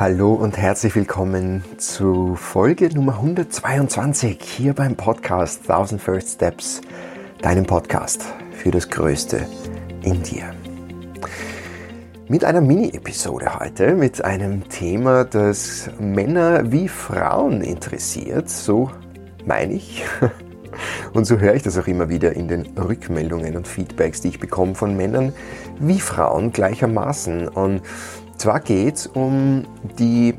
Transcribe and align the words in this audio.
Hallo 0.00 0.32
und 0.34 0.56
herzlich 0.56 0.94
willkommen 0.94 1.64
zu 1.76 2.36
Folge 2.36 2.88
Nummer 2.94 3.14
122 3.14 4.40
hier 4.40 4.72
beim 4.72 4.94
Podcast 4.94 5.62
1000 5.68 6.00
First 6.00 6.34
Steps, 6.34 6.80
deinem 7.42 7.66
Podcast 7.66 8.24
für 8.52 8.70
das 8.70 8.88
Größte 8.90 9.44
in 10.02 10.22
dir. 10.22 10.54
Mit 12.28 12.44
einer 12.44 12.60
Mini-Episode 12.60 13.58
heute, 13.58 13.96
mit 13.96 14.24
einem 14.24 14.68
Thema, 14.68 15.24
das 15.24 15.90
Männer 15.98 16.70
wie 16.70 16.86
Frauen 16.86 17.60
interessiert, 17.60 18.48
so 18.48 18.92
meine 19.46 19.72
ich. 19.72 20.04
Und 21.12 21.24
so 21.24 21.40
höre 21.40 21.56
ich 21.56 21.64
das 21.64 21.76
auch 21.76 21.88
immer 21.88 22.08
wieder 22.08 22.34
in 22.34 22.46
den 22.46 22.66
Rückmeldungen 22.78 23.56
und 23.56 23.66
Feedbacks, 23.66 24.20
die 24.20 24.28
ich 24.28 24.38
bekomme 24.38 24.76
von 24.76 24.96
Männern 24.96 25.32
wie 25.80 25.98
Frauen 25.98 26.52
gleichermaßen. 26.52 27.48
Und 27.48 27.82
zwar 28.38 28.60
geht 28.60 28.96
es 28.96 29.06
um 29.06 29.64
die 29.98 30.34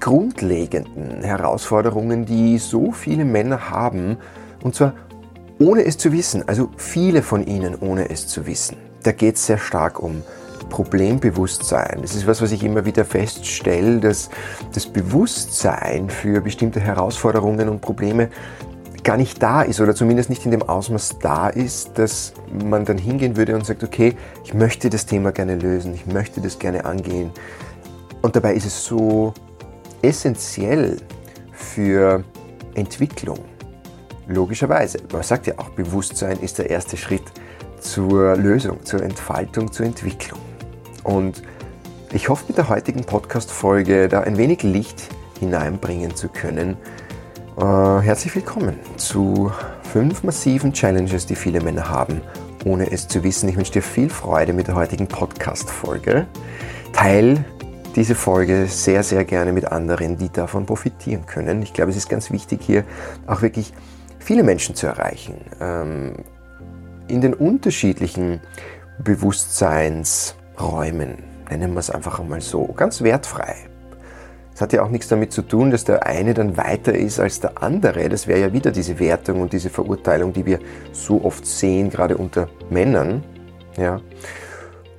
grundlegenden 0.00 1.22
Herausforderungen, 1.22 2.26
die 2.26 2.58
so 2.58 2.92
viele 2.92 3.24
Männer 3.24 3.70
haben, 3.70 4.18
und 4.62 4.74
zwar 4.74 4.94
ohne 5.58 5.84
es 5.84 5.98
zu 5.98 6.12
wissen, 6.12 6.46
also 6.48 6.70
viele 6.76 7.22
von 7.22 7.46
ihnen 7.46 7.76
ohne 7.76 8.10
es 8.10 8.26
zu 8.26 8.46
wissen. 8.46 8.76
Da 9.02 9.12
geht 9.12 9.36
es 9.36 9.46
sehr 9.46 9.58
stark 9.58 10.02
um 10.02 10.22
Problembewusstsein. 10.68 11.98
Das 12.02 12.14
ist 12.14 12.26
was, 12.26 12.42
was 12.42 12.50
ich 12.50 12.64
immer 12.64 12.84
wieder 12.84 13.04
feststelle, 13.04 14.00
dass 14.00 14.30
das 14.72 14.86
Bewusstsein 14.86 16.10
für 16.10 16.40
bestimmte 16.40 16.80
Herausforderungen 16.80 17.68
und 17.68 17.80
Probleme 17.80 18.30
gar 19.04 19.18
nicht 19.18 19.42
da 19.42 19.62
ist 19.62 19.80
oder 19.80 19.94
zumindest 19.94 20.30
nicht 20.30 20.44
in 20.46 20.50
dem 20.50 20.62
Ausmaß 20.62 21.18
da 21.20 21.48
ist, 21.48 21.98
dass 21.98 22.32
man 22.50 22.84
dann 22.84 22.98
hingehen 22.98 23.36
würde 23.36 23.54
und 23.54 23.64
sagt, 23.64 23.84
okay, 23.84 24.16
ich 24.44 24.54
möchte 24.54 24.90
das 24.90 25.06
Thema 25.06 25.30
gerne 25.30 25.56
lösen, 25.56 25.94
ich 25.94 26.06
möchte 26.06 26.40
das 26.40 26.58
gerne 26.58 26.84
angehen. 26.84 27.30
Und 28.22 28.34
dabei 28.34 28.54
ist 28.54 28.66
es 28.66 28.84
so 28.84 29.34
essentiell 30.00 30.96
für 31.52 32.24
Entwicklung. 32.74 33.38
Logischerweise. 34.26 34.98
Man 35.12 35.22
sagt 35.22 35.46
ja 35.46 35.54
auch, 35.58 35.68
Bewusstsein 35.70 36.38
ist 36.40 36.58
der 36.58 36.70
erste 36.70 36.96
Schritt 36.96 37.24
zur 37.80 38.36
Lösung, 38.36 38.82
zur 38.84 39.02
Entfaltung, 39.02 39.70
zur 39.70 39.84
Entwicklung. 39.84 40.40
Und 41.02 41.42
ich 42.12 42.30
hoffe 42.30 42.44
mit 42.48 42.56
der 42.56 42.70
heutigen 42.70 43.04
Podcast-Folge 43.04 44.08
da 44.08 44.20
ein 44.20 44.38
wenig 44.38 44.62
Licht 44.62 45.10
hineinbringen 45.40 46.16
zu 46.16 46.28
können, 46.28 46.78
äh, 47.56 48.00
herzlich 48.00 48.34
willkommen 48.34 48.78
zu 48.96 49.52
fünf 49.82 50.22
massiven 50.22 50.72
Challenges, 50.72 51.26
die 51.26 51.36
viele 51.36 51.60
Männer 51.60 51.88
haben, 51.88 52.20
ohne 52.64 52.90
es 52.90 53.06
zu 53.06 53.22
wissen. 53.22 53.48
Ich 53.48 53.56
wünsche 53.56 53.72
dir 53.72 53.82
viel 53.82 54.10
Freude 54.10 54.52
mit 54.52 54.68
der 54.68 54.74
heutigen 54.74 55.06
Podcast-Folge. 55.06 56.26
Teil 56.92 57.44
diese 57.94 58.14
Folge 58.14 58.66
sehr, 58.66 59.02
sehr 59.04 59.24
gerne 59.24 59.52
mit 59.52 59.66
anderen, 59.66 60.18
die 60.18 60.30
davon 60.30 60.66
profitieren 60.66 61.26
können. 61.26 61.62
Ich 61.62 61.72
glaube, 61.72 61.90
es 61.90 61.96
ist 61.96 62.08
ganz 62.08 62.32
wichtig, 62.32 62.60
hier 62.62 62.84
auch 63.26 63.42
wirklich 63.42 63.72
viele 64.18 64.42
Menschen 64.42 64.74
zu 64.74 64.88
erreichen. 64.88 65.36
Ähm, 65.60 66.14
in 67.06 67.20
den 67.20 67.34
unterschiedlichen 67.34 68.40
Bewusstseinsräumen, 68.98 71.22
nennen 71.50 71.74
wir 71.74 71.80
es 71.80 71.90
einfach 71.90 72.18
einmal 72.18 72.40
so, 72.40 72.66
ganz 72.66 73.02
wertfrei. 73.02 73.54
Es 74.54 74.60
hat 74.60 74.72
ja 74.72 74.84
auch 74.84 74.88
nichts 74.88 75.08
damit 75.08 75.32
zu 75.32 75.42
tun, 75.42 75.72
dass 75.72 75.84
der 75.84 76.06
eine 76.06 76.32
dann 76.32 76.56
weiter 76.56 76.94
ist 76.94 77.18
als 77.18 77.40
der 77.40 77.60
andere. 77.60 78.08
Das 78.08 78.28
wäre 78.28 78.40
ja 78.40 78.52
wieder 78.52 78.70
diese 78.70 79.00
Wertung 79.00 79.40
und 79.40 79.52
diese 79.52 79.68
Verurteilung, 79.68 80.32
die 80.32 80.46
wir 80.46 80.60
so 80.92 81.24
oft 81.24 81.44
sehen, 81.44 81.90
gerade 81.90 82.16
unter 82.16 82.48
Männern. 82.70 83.24
Ja. 83.76 84.00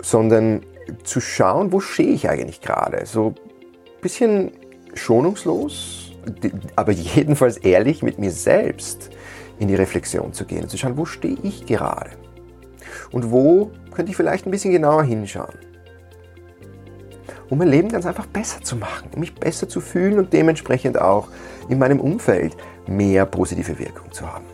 Sondern 0.02 0.62
zu 1.04 1.22
schauen, 1.22 1.72
wo 1.72 1.80
stehe 1.80 2.10
ich 2.10 2.30
eigentlich 2.30 2.60
gerade. 2.60 3.06
So 3.06 3.30
ein 3.30 4.02
bisschen 4.02 4.52
schonungslos, 4.94 6.12
aber 6.76 6.92
jedenfalls 6.92 7.58
ehrlich 7.58 8.04
mit 8.04 8.20
mir 8.20 8.32
selbst 8.32 9.10
in 9.58 9.70
die 9.70 9.76
Reflexion 9.76 10.34
zu 10.34 10.44
gehen 10.46 10.64
und 10.64 10.70
zu 10.70 10.78
schauen, 10.78 10.98
wo 10.98 11.06
stehe 11.06 11.38
ich 11.44 11.66
gerade. 11.66 12.12
Und 13.12 13.32
wo 13.32 13.72
könnte 13.94 14.12
ich 14.12 14.18
vielleicht 14.18 14.46
ein 14.46 14.52
bisschen 14.52 14.74
genauer 14.74 15.04
hinschauen 15.04 15.56
um 17.50 17.58
mein 17.58 17.68
Leben 17.68 17.90
ganz 17.90 18.06
einfach 18.06 18.26
besser 18.26 18.62
zu 18.62 18.76
machen, 18.76 19.10
um 19.14 19.20
mich 19.20 19.36
besser 19.36 19.70
zu 19.70 19.82
fühlen 19.82 20.18
und 20.18 20.34
dementsprechend 20.34 21.00
auch 21.00 21.30
in 21.70 21.80
meinem 21.80 22.00
Umfeld 22.00 22.56
mehr 22.88 23.26
positive 23.26 23.80
Wirkung 23.80 24.12
zu 24.12 24.32
haben. 24.32 24.46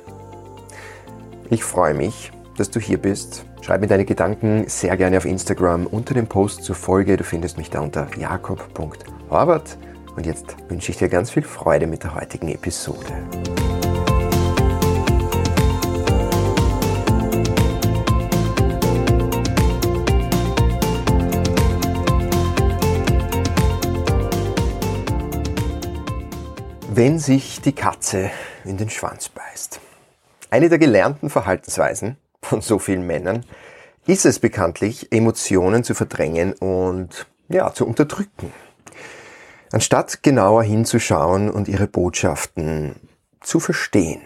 Ich 1.50 1.64
freue 1.64 1.94
mich, 1.94 2.32
dass 2.58 2.70
du 2.70 2.80
hier 2.80 2.98
bist. 2.98 3.46
Schreib 3.62 3.82
mir 3.82 3.88
deine 3.88 4.06
Gedanken 4.06 4.66
sehr 4.68 4.96
gerne 4.98 5.18
auf 5.18 5.26
Instagram 5.26 5.86
unter 5.86 6.14
dem 6.14 6.28
Post 6.28 6.64
zur 6.64 6.76
Folge. 6.76 7.18
Du 7.18 7.24
findest 7.24 7.58
mich 7.58 7.70
da 7.70 7.82
unter 7.82 8.08
jakob.horvath. 8.18 9.78
Und 10.16 10.26
jetzt 10.26 10.56
wünsche 10.70 10.92
ich 10.92 10.98
dir 10.98 11.10
ganz 11.10 11.32
viel 11.32 11.44
Freude 11.44 11.88
mit 11.88 12.04
der 12.04 12.16
heutigen 12.16 12.50
Episode. 12.50 13.14
Wenn 27.02 27.18
sich 27.18 27.62
die 27.62 27.74
Katze 27.74 28.30
in 28.64 28.78
den 28.78 28.92
Schwanz 28.92 29.28
beißt. 29.28 29.80
Eine 30.52 30.70
der 30.70 30.78
gelernten 30.78 31.32
Verhaltensweisen 31.32 32.18
von 32.44 32.62
so 32.62 32.78
vielen 32.78 33.08
Männern 33.08 33.44
ist 34.06 34.24
es 34.24 34.38
bekanntlich, 34.38 35.12
Emotionen 35.12 35.84
zu 35.84 35.96
verdrängen 35.96 36.54
und 36.54 37.26
ja, 37.50 37.74
zu 37.74 37.88
unterdrücken. 37.88 38.54
Anstatt 39.72 40.22
genauer 40.22 40.62
hinzuschauen 40.62 41.50
und 41.50 41.68
ihre 41.68 41.88
Botschaften 41.88 42.94
zu 43.40 43.60
verstehen. 43.60 44.22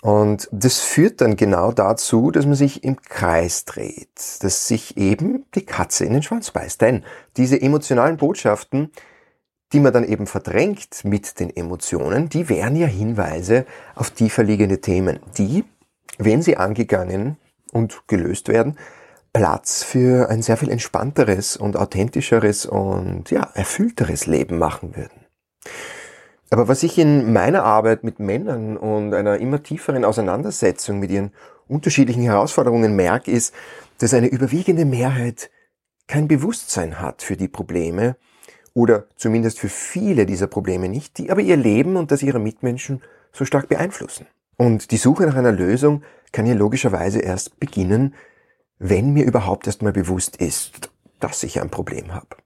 Und 0.00 0.48
das 0.52 0.78
führt 0.80 1.20
dann 1.20 1.36
genau 1.36 1.70
dazu, 1.70 2.30
dass 2.30 2.46
man 2.46 2.54
sich 2.54 2.82
im 2.82 3.02
Kreis 3.02 3.66
dreht, 3.66 4.08
dass 4.40 4.68
sich 4.68 4.96
eben 4.96 5.44
die 5.54 5.66
Katze 5.66 6.06
in 6.06 6.14
den 6.14 6.22
Schwanz 6.22 6.50
beißt. 6.50 6.80
Denn 6.80 7.04
diese 7.36 7.60
emotionalen 7.60 8.16
Botschaften 8.16 8.90
die 9.72 9.80
man 9.80 9.92
dann 9.92 10.04
eben 10.04 10.26
verdrängt 10.26 11.04
mit 11.04 11.40
den 11.40 11.54
Emotionen, 11.54 12.28
die 12.28 12.48
wären 12.48 12.76
ja 12.76 12.86
Hinweise 12.86 13.66
auf 13.94 14.10
tiefer 14.10 14.42
liegende 14.42 14.80
Themen, 14.80 15.20
die, 15.38 15.64
wenn 16.18 16.42
sie 16.42 16.56
angegangen 16.56 17.36
und 17.72 18.06
gelöst 18.06 18.48
werden, 18.48 18.78
Platz 19.32 19.82
für 19.82 20.30
ein 20.30 20.40
sehr 20.40 20.56
viel 20.56 20.70
entspannteres 20.70 21.56
und 21.56 21.76
authentischeres 21.76 22.64
und 22.64 23.30
ja, 23.30 23.50
erfüllteres 23.54 24.26
Leben 24.26 24.56
machen 24.56 24.96
würden. 24.96 25.26
Aber 26.48 26.68
was 26.68 26.82
ich 26.82 26.96
in 26.96 27.32
meiner 27.32 27.64
Arbeit 27.64 28.04
mit 28.04 28.18
Männern 28.18 28.76
und 28.76 29.12
einer 29.12 29.38
immer 29.38 29.62
tieferen 29.62 30.04
Auseinandersetzung 30.04 31.00
mit 31.00 31.10
ihren 31.10 31.32
unterschiedlichen 31.68 32.22
Herausforderungen 32.22 32.94
merke, 32.94 33.30
ist, 33.30 33.52
dass 33.98 34.14
eine 34.14 34.28
überwiegende 34.28 34.84
Mehrheit 34.84 35.50
kein 36.06 36.28
Bewusstsein 36.28 37.00
hat 37.00 37.22
für 37.22 37.36
die 37.36 37.48
Probleme, 37.48 38.16
oder 38.76 39.06
zumindest 39.16 39.58
für 39.58 39.70
viele 39.70 40.26
dieser 40.26 40.48
Probleme 40.48 40.90
nicht, 40.90 41.16
die 41.16 41.30
aber 41.30 41.40
ihr 41.40 41.56
Leben 41.56 41.96
und 41.96 42.10
das 42.10 42.22
ihrer 42.22 42.38
Mitmenschen 42.38 43.00
so 43.32 43.46
stark 43.46 43.70
beeinflussen. 43.70 44.26
Und 44.58 44.90
die 44.90 44.98
Suche 44.98 45.24
nach 45.24 45.34
einer 45.34 45.50
Lösung 45.50 46.02
kann 46.30 46.44
hier 46.44 46.54
logischerweise 46.54 47.20
erst 47.20 47.58
beginnen, 47.58 48.14
wenn 48.78 49.14
mir 49.14 49.24
überhaupt 49.24 49.66
erst 49.66 49.80
mal 49.80 49.94
bewusst 49.94 50.36
ist, 50.36 50.90
dass 51.20 51.42
ich 51.42 51.58
ein 51.58 51.70
Problem 51.70 52.12
habe. 52.12 52.36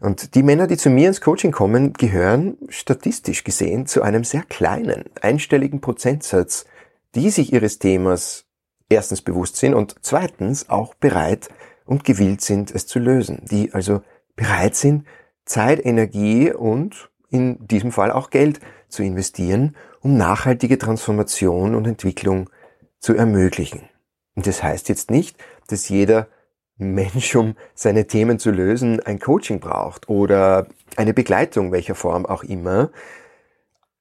Und 0.00 0.34
die 0.34 0.42
Männer, 0.42 0.66
die 0.66 0.76
zu 0.76 0.90
mir 0.90 1.08
ins 1.08 1.22
Coaching 1.22 1.52
kommen, 1.52 1.94
gehören 1.94 2.58
statistisch 2.68 3.42
gesehen 3.42 3.86
zu 3.86 4.02
einem 4.02 4.24
sehr 4.24 4.42
kleinen, 4.42 5.06
einstelligen 5.22 5.80
Prozentsatz, 5.80 6.66
die 7.14 7.30
sich 7.30 7.50
ihres 7.50 7.78
Themas 7.78 8.44
erstens 8.90 9.22
bewusst 9.22 9.56
sind 9.56 9.72
und 9.72 9.94
zweitens 10.02 10.68
auch 10.68 10.94
bereit 10.96 11.48
und 11.86 12.04
gewillt 12.04 12.42
sind, 12.42 12.70
es 12.70 12.86
zu 12.86 12.98
lösen, 12.98 13.42
die 13.50 13.72
also 13.72 14.02
bereit 14.36 14.76
sind, 14.76 15.06
Zeit, 15.44 15.84
Energie 15.84 16.52
und 16.52 17.10
in 17.30 17.66
diesem 17.66 17.92
Fall 17.92 18.10
auch 18.10 18.30
Geld 18.30 18.60
zu 18.88 19.02
investieren, 19.02 19.76
um 20.00 20.16
nachhaltige 20.16 20.78
Transformation 20.78 21.74
und 21.74 21.86
Entwicklung 21.86 22.50
zu 22.98 23.14
ermöglichen. 23.14 23.88
Und 24.34 24.46
das 24.46 24.62
heißt 24.62 24.88
jetzt 24.88 25.10
nicht, 25.10 25.36
dass 25.68 25.88
jeder 25.88 26.28
Mensch, 26.76 27.36
um 27.36 27.56
seine 27.74 28.06
Themen 28.06 28.38
zu 28.38 28.50
lösen, 28.50 29.00
ein 29.00 29.18
Coaching 29.20 29.60
braucht 29.60 30.08
oder 30.08 30.66
eine 30.96 31.12
Begleitung 31.12 31.72
welcher 31.72 31.94
Form 31.94 32.26
auch 32.26 32.42
immer. 32.42 32.90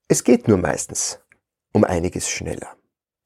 Es 0.08 0.24
geht 0.24 0.48
nur 0.48 0.58
meistens 0.58 1.20
um 1.74 1.84
einiges 1.84 2.30
schneller. 2.30 2.76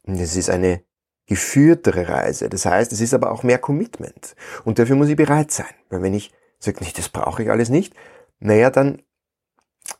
Und 0.06 0.19
es 0.19 0.36
ist 0.36 0.50
eine 0.50 0.83
geführtere 1.27 2.10
Reise. 2.10 2.50
Das 2.50 2.65
heißt, 2.65 2.92
es 2.92 3.00
ist 3.00 3.13
aber 3.13 3.31
auch 3.31 3.44
mehr 3.44 3.60
Commitment. 3.60 4.36
Und 4.65 4.80
dafür 4.80 4.95
muss 4.95 5.07
ich 5.07 5.15
bereit 5.15 5.51
sein. 5.51 5.74
Weil 5.89 6.01
wenn 6.01 6.13
ich 6.13 6.33
sage, 6.63 6.83
nicht, 6.83 6.98
das 6.98 7.10
brauche 7.10 7.44
ich 7.44 7.50
alles 7.50 7.69
nicht, 7.69 7.94
naja, 8.39 8.69
dann 8.69 9.01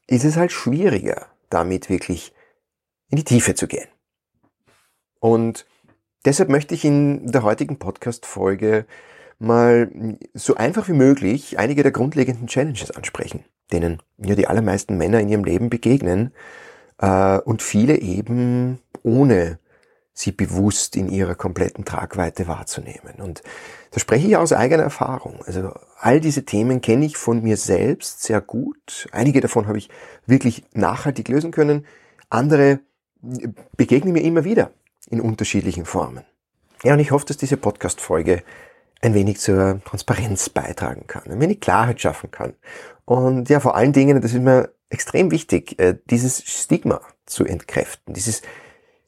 ist 0.08 0.26
es 0.26 0.38
halt 0.38 0.52
schwieriger, 0.52 1.28
damit 1.50 1.90
wirklich 1.90 2.34
in 3.10 3.18
die 3.18 3.24
Tiefe 3.24 3.56
zu 3.56 3.68
gehen. 3.68 3.88
Und 5.20 5.66
deshalb 6.26 6.50
möchte 6.50 6.74
ich 6.74 6.86
in 6.86 7.32
der 7.32 7.44
heutigen 7.44 7.80
Podcast-Folge 7.80 8.86
mal 9.40 9.92
so 10.34 10.56
einfach 10.56 10.88
wie 10.88 10.94
möglich 10.94 11.60
einige 11.60 11.84
der 11.84 11.92
grundlegenden 11.92 12.48
Challenges 12.48 12.92
ansprechen, 12.92 13.44
denen 13.72 14.02
ja 14.18 14.36
die 14.36 14.48
allermeisten 14.48 14.98
Männer 14.98 15.20
in 15.20 15.30
ihrem 15.30 15.44
Leben 15.44 15.70
begegnen 15.70 16.34
äh, 16.98 17.38
und 17.40 17.62
viele 17.62 17.98
eben 18.00 18.80
ohne 19.04 19.60
sie 20.14 20.32
bewusst 20.32 20.96
in 20.96 21.10
ihrer 21.10 21.36
kompletten 21.36 21.86
Tragweite 21.86 22.48
wahrzunehmen. 22.48 23.16
Und 23.18 23.42
da 23.92 24.00
spreche 24.00 24.28
ich 24.28 24.38
aus 24.38 24.54
eigener 24.54 24.84
Erfahrung. 24.84 25.42
Also 25.46 25.74
all 26.00 26.20
diese 26.20 26.46
Themen 26.46 26.82
kenne 26.82 27.06
ich 27.06 27.18
von 27.18 27.42
mir 27.42 27.58
selbst 27.58 28.24
sehr 28.24 28.40
gut. 28.40 29.08
Einige 29.12 29.42
davon 29.42 29.68
habe 29.68 29.78
ich 29.78 29.90
wirklich 30.28 30.64
nachhaltig 30.74 31.30
lösen 31.30 31.52
können. 31.52 31.86
Andere 32.30 32.80
begegnen 33.76 34.14
mir 34.14 34.22
immer 34.22 34.44
wieder 34.44 34.72
in 35.10 35.20
unterschiedlichen 35.20 35.86
Formen. 35.86 36.24
Ja, 36.84 36.94
und 36.94 37.00
ich 37.00 37.12
hoffe, 37.12 37.26
dass 37.26 37.38
diese 37.38 37.58
Podcast-Folge 37.58 38.44
ein 39.02 39.14
wenig 39.14 39.40
zur 39.40 39.82
Transparenz 39.84 40.50
beitragen 40.50 41.08
kann, 41.08 41.24
ein 41.30 41.40
wenig 41.40 41.60
Klarheit 41.60 42.02
schaffen 42.02 42.32
kann. 42.32 42.54
Und 43.06 43.50
ja, 43.50 43.60
vor 43.60 43.76
allen 43.76 43.94
Dingen, 43.94 44.22
das 44.22 44.34
ist 44.34 44.42
mir 44.42 44.74
extrem 44.90 45.32
wichtig, 45.32 45.80
äh, 45.80 45.98
dieses 46.06 46.44
Stigma 46.44 47.02
zu 47.26 47.46
entkräften, 47.46 48.14
dieses, 48.14 48.42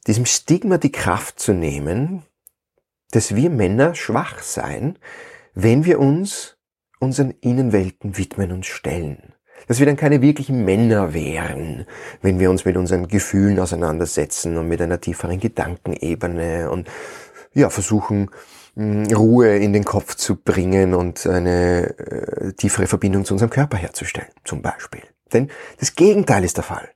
diesem 0.07 0.25
Stigma 0.25 0.77
die 0.77 0.91
Kraft 0.91 1.39
zu 1.39 1.53
nehmen, 1.53 2.23
dass 3.11 3.35
wir 3.35 3.49
Männer 3.49 3.95
schwach 3.95 4.39
sein, 4.39 4.97
wenn 5.53 5.85
wir 5.85 5.99
uns 5.99 6.57
unseren 6.99 7.31
Innenwelten 7.41 8.17
widmen 8.17 8.51
und 8.51 8.65
stellen. 8.65 9.33
Dass 9.67 9.79
wir 9.79 9.85
dann 9.85 9.95
keine 9.95 10.21
wirklichen 10.21 10.65
Männer 10.65 11.13
wären, 11.13 11.87
wenn 12.21 12.39
wir 12.39 12.49
uns 12.49 12.65
mit 12.65 12.77
unseren 12.77 13.07
Gefühlen 13.07 13.59
auseinandersetzen 13.59 14.57
und 14.57 14.67
mit 14.67 14.81
einer 14.81 14.99
tieferen 14.99 15.39
Gedankenebene 15.39 16.69
und 16.69 16.89
ja, 17.53 17.69
versuchen, 17.69 18.29
hm, 18.75 19.05
Ruhe 19.13 19.57
in 19.57 19.73
den 19.73 19.85
Kopf 19.85 20.15
zu 20.15 20.35
bringen 20.35 20.93
und 20.93 21.25
eine 21.25 21.97
äh, 21.97 22.53
tiefere 22.53 22.85
Verbindung 22.85 23.23
zu 23.23 23.33
unserem 23.33 23.49
Körper 23.49 23.77
herzustellen, 23.77 24.29
zum 24.43 24.61
Beispiel. 24.61 25.01
Denn 25.31 25.49
das 25.79 25.95
Gegenteil 25.95 26.43
ist 26.43 26.57
der 26.57 26.65
Fall. 26.65 26.89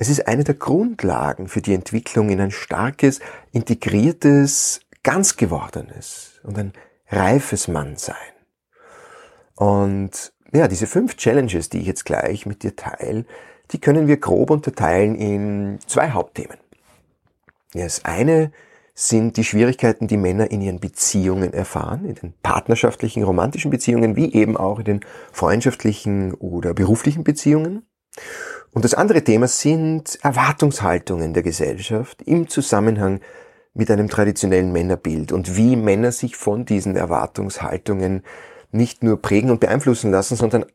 Es 0.00 0.08
ist 0.08 0.28
eine 0.28 0.44
der 0.44 0.54
Grundlagen 0.54 1.48
für 1.48 1.60
die 1.60 1.74
Entwicklung 1.74 2.30
in 2.30 2.40
ein 2.40 2.52
starkes, 2.52 3.18
integriertes, 3.50 4.80
ganz 5.02 5.36
gewordenes 5.36 6.40
und 6.44 6.56
ein 6.56 6.72
reifes 7.08 7.66
Mannsein. 7.66 8.14
Und 9.56 10.32
ja, 10.52 10.68
diese 10.68 10.86
fünf 10.86 11.16
Challenges, 11.16 11.68
die 11.68 11.78
ich 11.80 11.86
jetzt 11.86 12.04
gleich 12.04 12.46
mit 12.46 12.62
dir 12.62 12.76
teile, 12.76 13.24
die 13.72 13.80
können 13.80 14.06
wir 14.06 14.18
grob 14.18 14.50
unterteilen 14.50 15.16
in 15.16 15.80
zwei 15.88 16.10
Hauptthemen. 16.10 16.58
Das 17.72 18.04
eine 18.04 18.52
sind 18.94 19.36
die 19.36 19.44
Schwierigkeiten, 19.44 20.06
die 20.06 20.16
Männer 20.16 20.52
in 20.52 20.60
ihren 20.60 20.78
Beziehungen 20.78 21.52
erfahren, 21.52 22.04
in 22.04 22.14
den 22.14 22.34
partnerschaftlichen, 22.44 23.24
romantischen 23.24 23.72
Beziehungen, 23.72 24.14
wie 24.14 24.32
eben 24.32 24.56
auch 24.56 24.78
in 24.78 24.84
den 24.84 25.00
freundschaftlichen 25.32 26.34
oder 26.34 26.72
beruflichen 26.72 27.24
Beziehungen. 27.24 27.82
Und 28.72 28.84
das 28.84 28.94
andere 28.94 29.24
Thema 29.24 29.48
sind 29.48 30.18
Erwartungshaltungen 30.22 31.34
der 31.34 31.42
Gesellschaft 31.42 32.22
im 32.22 32.48
Zusammenhang 32.48 33.20
mit 33.74 33.90
einem 33.90 34.08
traditionellen 34.08 34.72
Männerbild 34.72 35.32
und 35.32 35.56
wie 35.56 35.76
Männer 35.76 36.12
sich 36.12 36.36
von 36.36 36.64
diesen 36.64 36.96
Erwartungshaltungen 36.96 38.24
nicht 38.70 39.02
nur 39.02 39.22
prägen 39.22 39.50
und 39.50 39.60
beeinflussen 39.60 40.10
lassen, 40.10 40.36
sondern 40.36 40.66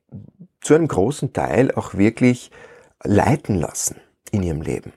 zu 0.62 0.74
einem 0.74 0.88
großen 0.88 1.34
Teil 1.34 1.72
auch 1.72 1.94
wirklich 1.94 2.50
leiten 3.04 3.56
lassen 3.56 3.98
in 4.31 4.44
ihrem 4.44 4.62
Leben. 4.62 4.94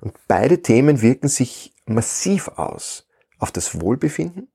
Und 0.00 0.14
beide 0.28 0.62
Themen 0.62 1.02
wirken 1.02 1.28
sich 1.28 1.74
massiv 1.86 2.48
aus 2.56 3.08
auf 3.38 3.50
das 3.50 3.80
Wohlbefinden, 3.80 4.48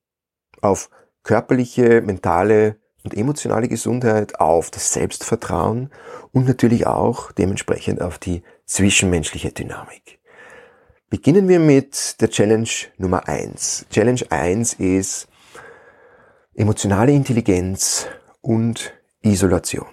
auf 0.62 0.90
körperliche, 1.24 2.02
mentale 2.02 2.78
und 3.03 3.15
emotionale 3.15 3.68
Gesundheit, 3.68 4.39
auf 4.39 4.71
das 4.71 4.94
Selbstvertrauen 4.94 5.89
und 6.31 6.48
natürlich 6.48 6.88
auch 6.88 7.31
dementsprechend 7.31 8.01
auf 8.01 8.19
die 8.19 8.44
zwischenmenschliche 8.65 9.51
Dynamik. 9.51 10.19
Beginnen 11.09 11.48
wir 11.50 11.59
mit 11.59 12.21
der 12.21 12.30
Challenge 12.30 12.69
Nummer 12.98 13.27
eins. 13.27 13.86
Challenge 13.92 14.21
eins 14.30 14.74
ist 14.74 15.27
emotionale 16.56 17.12
Intelligenz 17.12 18.07
und 18.42 18.94
Isolation. 19.21 19.88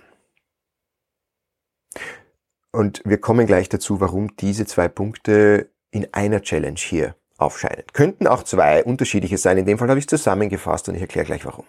Und 2.70 3.02
wir 3.04 3.18
kommen 3.18 3.46
gleich 3.46 3.68
dazu, 3.68 4.00
warum 4.00 4.36
diese 4.36 4.66
zwei 4.66 4.88
Punkte 4.88 5.70
in 5.90 6.12
einer 6.12 6.42
Challenge 6.42 6.78
hier 6.78 7.16
aufscheinen. 7.38 7.84
Könnten 7.92 8.26
auch 8.26 8.42
zwei 8.42 8.84
unterschiedliche 8.84 9.38
sein. 9.38 9.58
In 9.58 9.66
dem 9.66 9.78
Fall 9.78 9.88
habe 9.88 9.98
ich 9.98 10.08
zusammengefasst 10.08 10.88
und 10.88 10.94
ich 10.94 11.00
erkläre 11.00 11.26
gleich 11.26 11.44
warum. 11.44 11.64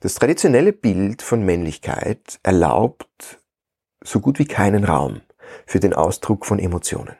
Das 0.00 0.14
traditionelle 0.14 0.72
Bild 0.72 1.22
von 1.22 1.42
Männlichkeit 1.44 2.38
erlaubt 2.44 3.40
so 4.04 4.20
gut 4.20 4.38
wie 4.38 4.46
keinen 4.46 4.84
Raum 4.84 5.22
für 5.66 5.80
den 5.80 5.92
Ausdruck 5.92 6.46
von 6.46 6.60
Emotionen. 6.60 7.16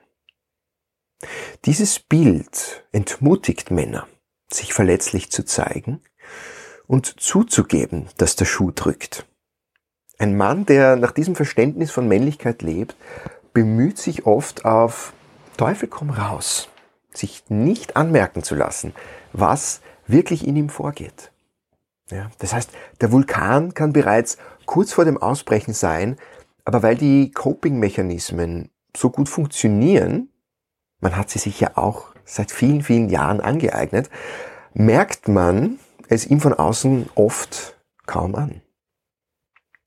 Dieses 1.64 1.98
Bild 1.98 2.86
entmutigt 2.92 3.72
Männer, 3.72 4.06
sich 4.48 4.72
verletzlich 4.72 5.30
zu 5.30 5.44
zeigen 5.44 6.00
und 6.86 7.20
zuzugeben, 7.20 8.06
dass 8.16 8.36
der 8.36 8.44
Schuh 8.44 8.70
drückt. 8.70 9.26
Ein 10.18 10.36
Mann, 10.36 10.64
der 10.64 10.94
nach 10.94 11.10
diesem 11.10 11.34
Verständnis 11.34 11.90
von 11.90 12.06
Männlichkeit 12.06 12.62
lebt, 12.62 12.96
bemüht 13.52 13.98
sich 13.98 14.24
oft 14.24 14.64
auf 14.64 15.12
Teufel 15.56 15.88
komm 15.88 16.10
raus, 16.10 16.68
sich 17.12 17.42
nicht 17.48 17.96
anmerken 17.96 18.44
zu 18.44 18.54
lassen, 18.54 18.94
was 19.32 19.80
wirklich 20.06 20.46
in 20.46 20.54
ihm 20.54 20.68
vorgeht. 20.68 21.32
Ja, 22.10 22.30
das 22.38 22.54
heißt, 22.54 22.70
der 23.00 23.12
Vulkan 23.12 23.74
kann 23.74 23.92
bereits 23.92 24.38
kurz 24.64 24.92
vor 24.92 25.04
dem 25.04 25.18
Ausbrechen 25.18 25.74
sein, 25.74 26.16
aber 26.64 26.82
weil 26.82 26.96
die 26.96 27.30
Coping-Mechanismen 27.32 28.70
so 28.96 29.10
gut 29.10 29.28
funktionieren, 29.28 30.30
man 31.00 31.16
hat 31.16 31.30
sie 31.30 31.38
sich 31.38 31.60
ja 31.60 31.76
auch 31.76 32.14
seit 32.24 32.50
vielen, 32.50 32.82
vielen 32.82 33.08
Jahren 33.08 33.40
angeeignet, 33.40 34.10
merkt 34.74 35.28
man 35.28 35.78
es 36.08 36.26
ihm 36.26 36.40
von 36.40 36.54
außen 36.54 37.08
oft 37.14 37.78
kaum 38.06 38.34
an. 38.34 38.62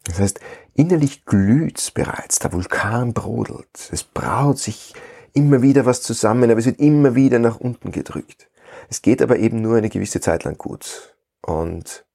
Das 0.05 0.19
heißt, 0.19 0.39
innerlich 0.73 1.25
glüht's 1.25 1.91
bereits, 1.91 2.39
der 2.39 2.53
Vulkan 2.53 3.13
brodelt, 3.13 3.89
es 3.91 4.03
braut 4.03 4.57
sich 4.57 4.93
immer 5.33 5.61
wieder 5.61 5.85
was 5.85 6.01
zusammen, 6.01 6.49
aber 6.49 6.59
es 6.59 6.65
wird 6.65 6.79
immer 6.79 7.15
wieder 7.15 7.39
nach 7.39 7.59
unten 7.59 7.91
gedrückt. 7.91 8.49
Es 8.89 9.01
geht 9.01 9.21
aber 9.21 9.37
eben 9.37 9.61
nur 9.61 9.77
eine 9.77 9.89
gewisse 9.89 10.19
Zeit 10.19 10.43
lang 10.43 10.57
gut. 10.57 11.15
Und 11.41 12.05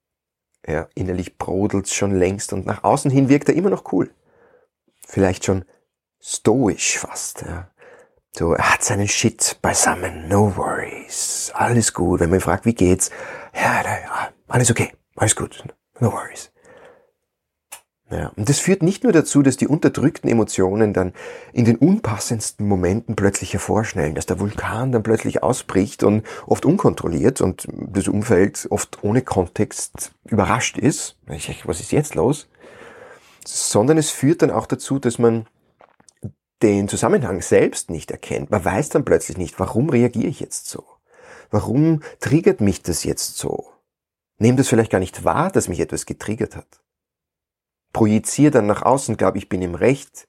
ja, 0.67 0.89
innerlich 0.95 1.39
brodelt's 1.39 1.95
schon 1.95 2.15
längst 2.17 2.53
und 2.53 2.67
nach 2.67 2.85
außen 2.85 3.11
hin 3.11 3.29
wirkt 3.29 3.49
er 3.49 3.55
immer 3.55 3.71
noch 3.71 3.93
cool. 3.93 4.11
Vielleicht 5.07 5.45
schon 5.45 5.65
stoisch 6.21 6.99
fast. 6.99 7.43
Ja. 7.43 7.71
So, 8.37 8.53
er 8.53 8.73
hat 8.73 8.83
seinen 8.83 9.09
Shit 9.09 9.59
beisammen, 9.63 10.29
no 10.29 10.57
worries, 10.57 11.51
alles 11.55 11.95
gut. 11.95 12.21
Wenn 12.21 12.31
man 12.31 12.41
fragt, 12.41 12.67
wie 12.67 12.75
geht's? 12.75 13.11
Ja, 13.55 13.83
ja, 13.83 14.29
alles 14.49 14.71
okay, 14.71 14.93
alles 15.17 15.35
gut, 15.35 15.65
no 16.01 16.13
worries. 16.13 16.53
Ja, 18.09 18.31
und 18.37 18.49
das 18.49 18.61
führt 18.61 18.85
nicht 18.85 19.03
nur 19.03 19.13
dazu, 19.13 19.43
dass 19.43 19.57
die 19.57 19.67
unterdrückten 19.67 20.31
Emotionen 20.31 20.93
dann 20.93 21.13
in 21.53 21.65
den 21.65 21.77
unpassendsten 21.77 22.67
Momenten 22.69 23.17
plötzlich 23.17 23.53
hervorschnellen, 23.53 24.15
dass 24.15 24.27
der 24.27 24.39
Vulkan 24.39 24.93
dann 24.93 25.03
plötzlich 25.03 25.43
ausbricht 25.43 26.05
und 26.05 26.25
oft 26.47 26.65
unkontrolliert 26.65 27.41
und 27.41 27.67
das 27.73 28.07
Umfeld 28.07 28.69
oft 28.71 29.03
ohne 29.03 29.23
Kontext 29.23 30.13
überrascht 30.25 30.79
ist. 30.79 31.17
Was 31.27 31.81
ist 31.81 31.91
jetzt 31.91 32.15
los? 32.15 32.49
Sondern 33.45 33.99
es 33.99 34.11
führt 34.11 34.43
dann 34.43 34.53
auch 34.53 34.67
dazu, 34.67 35.01
dass 35.01 35.19
man 35.19 35.47
den 36.63 36.87
Zusammenhang 36.89 37.43
selbst 37.43 37.91
nicht 37.91 38.13
erkennt. 38.13 38.51
Man 38.51 38.65
weiß 38.65 38.89
dann 38.91 39.05
plötzlich 39.05 39.37
nicht, 39.37 39.59
warum 39.59 39.91
reagiere 39.91 40.29
ich 40.29 40.39
jetzt 40.39 40.69
so? 40.69 40.85
Warum 41.51 42.03
triggert 42.21 42.61
mich 42.61 42.83
das 42.83 43.03
jetzt 43.03 43.37
so? 43.37 43.67
Nehmt 44.39 44.61
das 44.61 44.69
vielleicht 44.69 44.93
gar 44.93 45.01
nicht 45.01 45.25
wahr, 45.25 45.51
dass 45.51 45.69
mich 45.69 45.81
etwas 45.81 46.07
getriggert 46.07 46.55
hat 46.55 46.81
projiziere 47.97 48.51
dann 48.51 48.67
nach 48.67 48.83
außen, 48.83 49.17
glaube 49.17 49.39
ich 49.39 49.49
bin 49.49 49.63
im 49.63 49.75
Recht, 49.75 50.29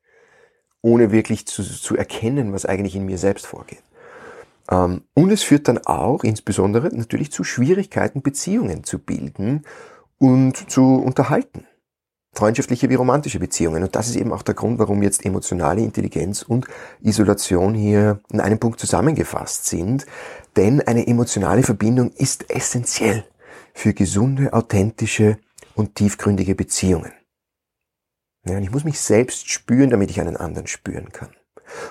ohne 0.82 1.12
wirklich 1.12 1.46
zu, 1.48 1.64
zu 1.64 1.98
erkennen, 1.98 2.54
was 2.54 2.66
eigentlich 2.66 2.96
in 2.96 3.06
mir 3.06 3.18
selbst 3.18 3.46
vorgeht. 3.46 3.84
Ähm, 4.72 5.02
und 5.14 5.32
es 5.32 5.44
führt 5.44 5.68
dann 5.68 5.80
auch 5.80 6.24
insbesondere 6.24 6.88
natürlich 6.96 7.30
zu 7.30 7.44
Schwierigkeiten, 7.44 8.22
Beziehungen 8.22 8.86
zu 8.86 9.00
bilden 9.00 9.66
und 10.18 10.72
zu 10.72 10.96
unterhalten. 10.96 11.68
Freundschaftliche 12.34 12.90
wie 12.90 12.96
romantische 12.96 13.40
Beziehungen. 13.40 13.84
Und 13.84 13.98
das 13.98 14.08
ist 14.08 14.16
eben 14.16 14.32
auch 14.32 14.44
der 14.44 14.56
Grund, 14.56 14.80
warum 14.80 15.04
jetzt 15.04 15.26
emotionale 15.26 15.82
Intelligenz 15.82 16.44
und 16.44 16.68
Isolation 17.02 17.74
hier 17.74 18.22
in 18.32 18.40
einem 18.40 18.60
Punkt 18.60 18.80
zusammengefasst 18.80 19.66
sind. 19.66 20.06
Denn 20.56 20.80
eine 20.88 21.06
emotionale 21.06 21.64
Verbindung 21.64 22.12
ist 22.12 22.50
essentiell 22.50 23.26
für 23.74 23.94
gesunde, 23.94 24.54
authentische 24.54 25.38
und 25.76 25.96
tiefgründige 25.96 26.56
Beziehungen. 26.56 27.12
Ja, 28.48 28.58
und 28.58 28.63
ich 28.63 28.72
muss 28.72 28.84
mich 28.84 29.00
selbst 29.00 29.50
spüren, 29.50 29.89
damit 29.89 30.10
ich 30.10 30.22
einen 30.22 30.38
anderen 30.38 30.68
spüren 30.68 31.12
kann. 31.12 31.30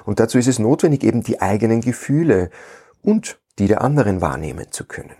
Und 0.04 0.20
dazu 0.20 0.38
ist 0.38 0.46
es 0.46 0.58
notwendig, 0.58 1.04
eben 1.04 1.22
die 1.22 1.40
eigenen 1.40 1.80
Gefühle 1.80 2.50
und 3.02 3.38
die 3.58 3.68
der 3.68 3.82
anderen 3.82 4.20
wahrnehmen 4.20 4.66
zu 4.70 4.84
können. 4.84 5.16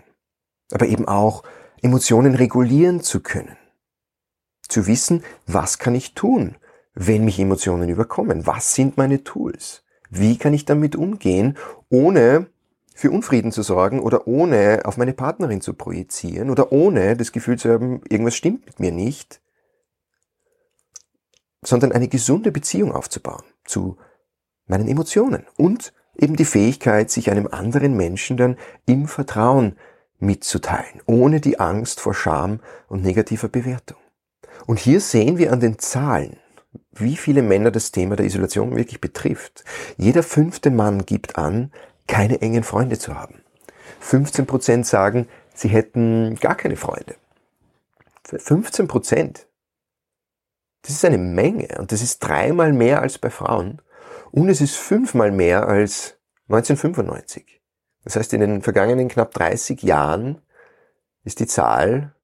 Aber 0.71 0.87
eben 0.87 1.07
auch 1.07 1.43
Emotionen 1.81 2.35
regulieren 2.35 3.01
zu 3.01 3.21
können. 3.21 3.55
Zu 4.67 4.87
wissen, 4.87 5.23
was 5.45 5.77
kann 5.77 5.95
ich 5.95 6.13
tun, 6.13 6.55
wenn 6.93 7.23
mich 7.23 7.39
Emotionen 7.39 7.89
überkommen? 7.89 8.47
Was 8.47 8.73
sind 8.73 8.97
meine 8.97 9.23
Tools? 9.23 9.83
Wie 10.09 10.37
kann 10.37 10.53
ich 10.53 10.65
damit 10.65 10.95
umgehen, 10.95 11.57
ohne 11.89 12.47
für 12.93 13.11
Unfrieden 13.11 13.51
zu 13.51 13.61
sorgen 13.61 13.99
oder 13.99 14.27
ohne 14.27 14.81
auf 14.85 14.97
meine 14.97 15.13
Partnerin 15.13 15.61
zu 15.61 15.73
projizieren 15.73 16.49
oder 16.49 16.71
ohne 16.71 17.15
das 17.15 17.31
Gefühl 17.31 17.59
zu 17.59 17.69
haben, 17.69 18.01
irgendwas 18.09 18.35
stimmt 18.35 18.65
mit 18.65 18.79
mir 18.79 18.91
nicht, 18.91 19.39
sondern 21.61 21.91
eine 21.91 22.07
gesunde 22.07 22.51
Beziehung 22.51 22.91
aufzubauen 22.91 23.43
zu 23.65 23.97
meinen 24.67 24.87
Emotionen 24.87 25.45
und 25.57 25.93
eben 26.15 26.35
die 26.35 26.45
Fähigkeit, 26.45 27.09
sich 27.09 27.31
einem 27.31 27.47
anderen 27.47 27.95
Menschen 27.95 28.37
dann 28.37 28.57
im 28.85 29.07
Vertrauen 29.07 29.77
mitzuteilen, 30.19 31.01
ohne 31.05 31.39
die 31.39 31.59
Angst 31.59 31.99
vor 31.99 32.13
Scham 32.13 32.59
und 32.87 33.03
negativer 33.03 33.49
Bewertung. 33.49 33.97
Und 34.65 34.79
hier 34.79 34.99
sehen 34.99 35.37
wir 35.37 35.53
an 35.53 35.59
den 35.59 35.79
Zahlen, 35.79 36.37
wie 36.91 37.15
viele 37.15 37.41
Männer 37.41 37.71
das 37.71 37.91
Thema 37.91 38.15
der 38.15 38.25
Isolation 38.25 38.75
wirklich 38.75 38.99
betrifft. 38.99 39.63
Jeder 39.97 40.23
fünfte 40.23 40.71
Mann 40.71 41.05
gibt 41.05 41.37
an, 41.37 41.71
keine 42.07 42.41
engen 42.41 42.63
Freunde 42.63 42.97
zu 42.97 43.15
haben. 43.15 43.41
15 43.99 44.45
Prozent 44.45 44.87
sagen, 44.87 45.27
sie 45.53 45.69
hätten 45.69 46.35
gar 46.35 46.55
keine 46.55 46.77
Freunde. 46.77 47.15
15 48.23 48.87
Prozent. 48.87 49.46
Das 50.87 50.95
ist 50.95 51.03
eine 51.03 51.17
Menge 51.17 51.67
und 51.79 51.91
das 51.91 52.01
ist 52.01 52.19
dreimal 52.19 52.71
mehr 52.71 53.01
als 53.01 53.17
bei 53.17 53.29
Frauen 53.29 53.81
und 54.31 54.47
es 54.47 54.61
ist 54.61 54.77
fünfmal 54.77 55.33
mehr 55.33 55.67
als 55.67 56.17
1995. 56.47 57.61
Das 58.05 58.15
heißt, 58.15 58.31
in 58.31 58.39
den 58.39 58.61
vergangenen 58.61 59.09
knapp 59.09 59.33
30 59.33 59.83
Jahren 59.83 60.41
ist 61.25 61.41
die 61.41 61.45
Zahl 61.45 62.15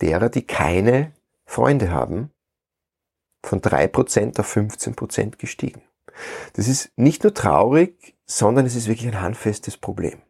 derer, 0.00 0.30
die 0.30 0.46
keine 0.46 1.12
Freunde 1.44 1.90
haben, 1.90 2.30
von 3.42 3.60
3% 3.60 4.40
auf 4.40 4.56
15% 4.56 5.36
gestiegen. 5.36 5.82
Das 6.54 6.68
ist 6.68 6.92
nicht 6.96 7.22
nur 7.22 7.34
traurig, 7.34 8.16
sondern 8.24 8.64
es 8.64 8.76
ist 8.76 8.88
wirklich 8.88 9.08
ein 9.08 9.20
handfestes 9.20 9.76
Problem. 9.76 10.22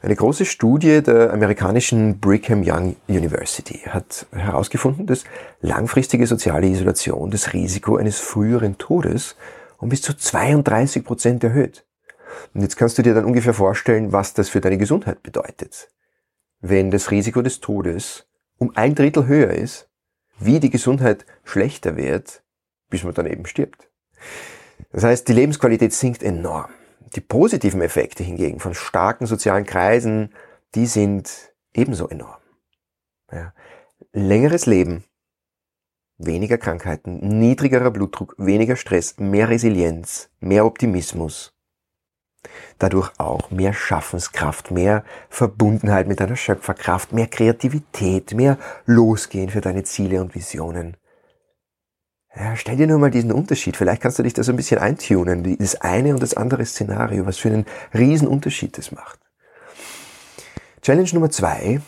Eine 0.00 0.14
große 0.14 0.44
Studie 0.44 1.02
der 1.02 1.32
amerikanischen 1.32 2.20
Brigham 2.20 2.62
Young 2.64 2.96
University 3.08 3.80
hat 3.88 4.26
herausgefunden, 4.32 5.06
dass 5.06 5.24
langfristige 5.60 6.26
soziale 6.26 6.68
Isolation 6.68 7.30
das 7.30 7.52
Risiko 7.52 7.96
eines 7.96 8.18
früheren 8.18 8.78
Todes 8.78 9.36
um 9.78 9.88
bis 9.88 10.02
zu 10.02 10.16
32 10.16 11.04
Prozent 11.04 11.44
erhöht. 11.44 11.86
Und 12.54 12.62
jetzt 12.62 12.76
kannst 12.76 12.98
du 12.98 13.02
dir 13.02 13.14
dann 13.14 13.24
ungefähr 13.24 13.54
vorstellen, 13.54 14.12
was 14.12 14.34
das 14.34 14.48
für 14.48 14.60
deine 14.60 14.78
Gesundheit 14.78 15.22
bedeutet. 15.22 15.88
Wenn 16.60 16.90
das 16.90 17.10
Risiko 17.10 17.42
des 17.42 17.60
Todes 17.60 18.26
um 18.58 18.76
ein 18.76 18.94
Drittel 18.94 19.26
höher 19.26 19.50
ist, 19.50 19.88
wie 20.38 20.60
die 20.60 20.70
Gesundheit 20.70 21.24
schlechter 21.44 21.96
wird, 21.96 22.42
bis 22.90 23.04
man 23.04 23.14
dann 23.14 23.26
eben 23.26 23.46
stirbt. 23.46 23.88
Das 24.92 25.04
heißt, 25.04 25.28
die 25.28 25.32
Lebensqualität 25.32 25.92
sinkt 25.92 26.22
enorm. 26.22 26.70
Die 27.14 27.20
positiven 27.20 27.80
Effekte 27.80 28.22
hingegen 28.22 28.60
von 28.60 28.74
starken 28.74 29.26
sozialen 29.26 29.64
Kreisen, 29.64 30.34
die 30.74 30.86
sind 30.86 31.52
ebenso 31.72 32.08
enorm. 32.08 32.40
Ja. 33.32 33.52
Längeres 34.12 34.66
Leben, 34.66 35.04
weniger 36.18 36.58
Krankheiten, 36.58 37.38
niedrigerer 37.38 37.90
Blutdruck, 37.90 38.34
weniger 38.38 38.76
Stress, 38.76 39.18
mehr 39.18 39.48
Resilienz, 39.48 40.30
mehr 40.40 40.66
Optimismus. 40.66 41.54
Dadurch 42.78 43.10
auch 43.18 43.50
mehr 43.50 43.72
Schaffenskraft, 43.72 44.70
mehr 44.70 45.04
Verbundenheit 45.28 46.06
mit 46.06 46.20
deiner 46.20 46.36
Schöpferkraft, 46.36 47.12
mehr 47.12 47.26
Kreativität, 47.26 48.34
mehr 48.34 48.58
Losgehen 48.86 49.50
für 49.50 49.60
deine 49.60 49.82
Ziele 49.84 50.20
und 50.20 50.34
Visionen. 50.34 50.96
Ja, 52.38 52.54
stell 52.54 52.76
dir 52.76 52.86
nur 52.86 52.98
mal 52.98 53.10
diesen 53.10 53.32
Unterschied. 53.32 53.76
Vielleicht 53.76 54.00
kannst 54.00 54.20
du 54.20 54.22
dich 54.22 54.32
da 54.32 54.44
so 54.44 54.52
ein 54.52 54.56
bisschen 54.56 54.78
eintunen, 54.78 55.56
das 55.58 55.80
eine 55.80 56.14
und 56.14 56.22
das 56.22 56.34
andere 56.34 56.64
Szenario, 56.64 57.26
was 57.26 57.38
für 57.38 57.48
einen 57.48 57.66
riesen 57.92 58.28
Unterschied 58.28 58.78
das 58.78 58.92
macht. 58.92 59.18
Challenge 60.82 61.08
Nummer 61.14 61.30
zwei, 61.30 61.80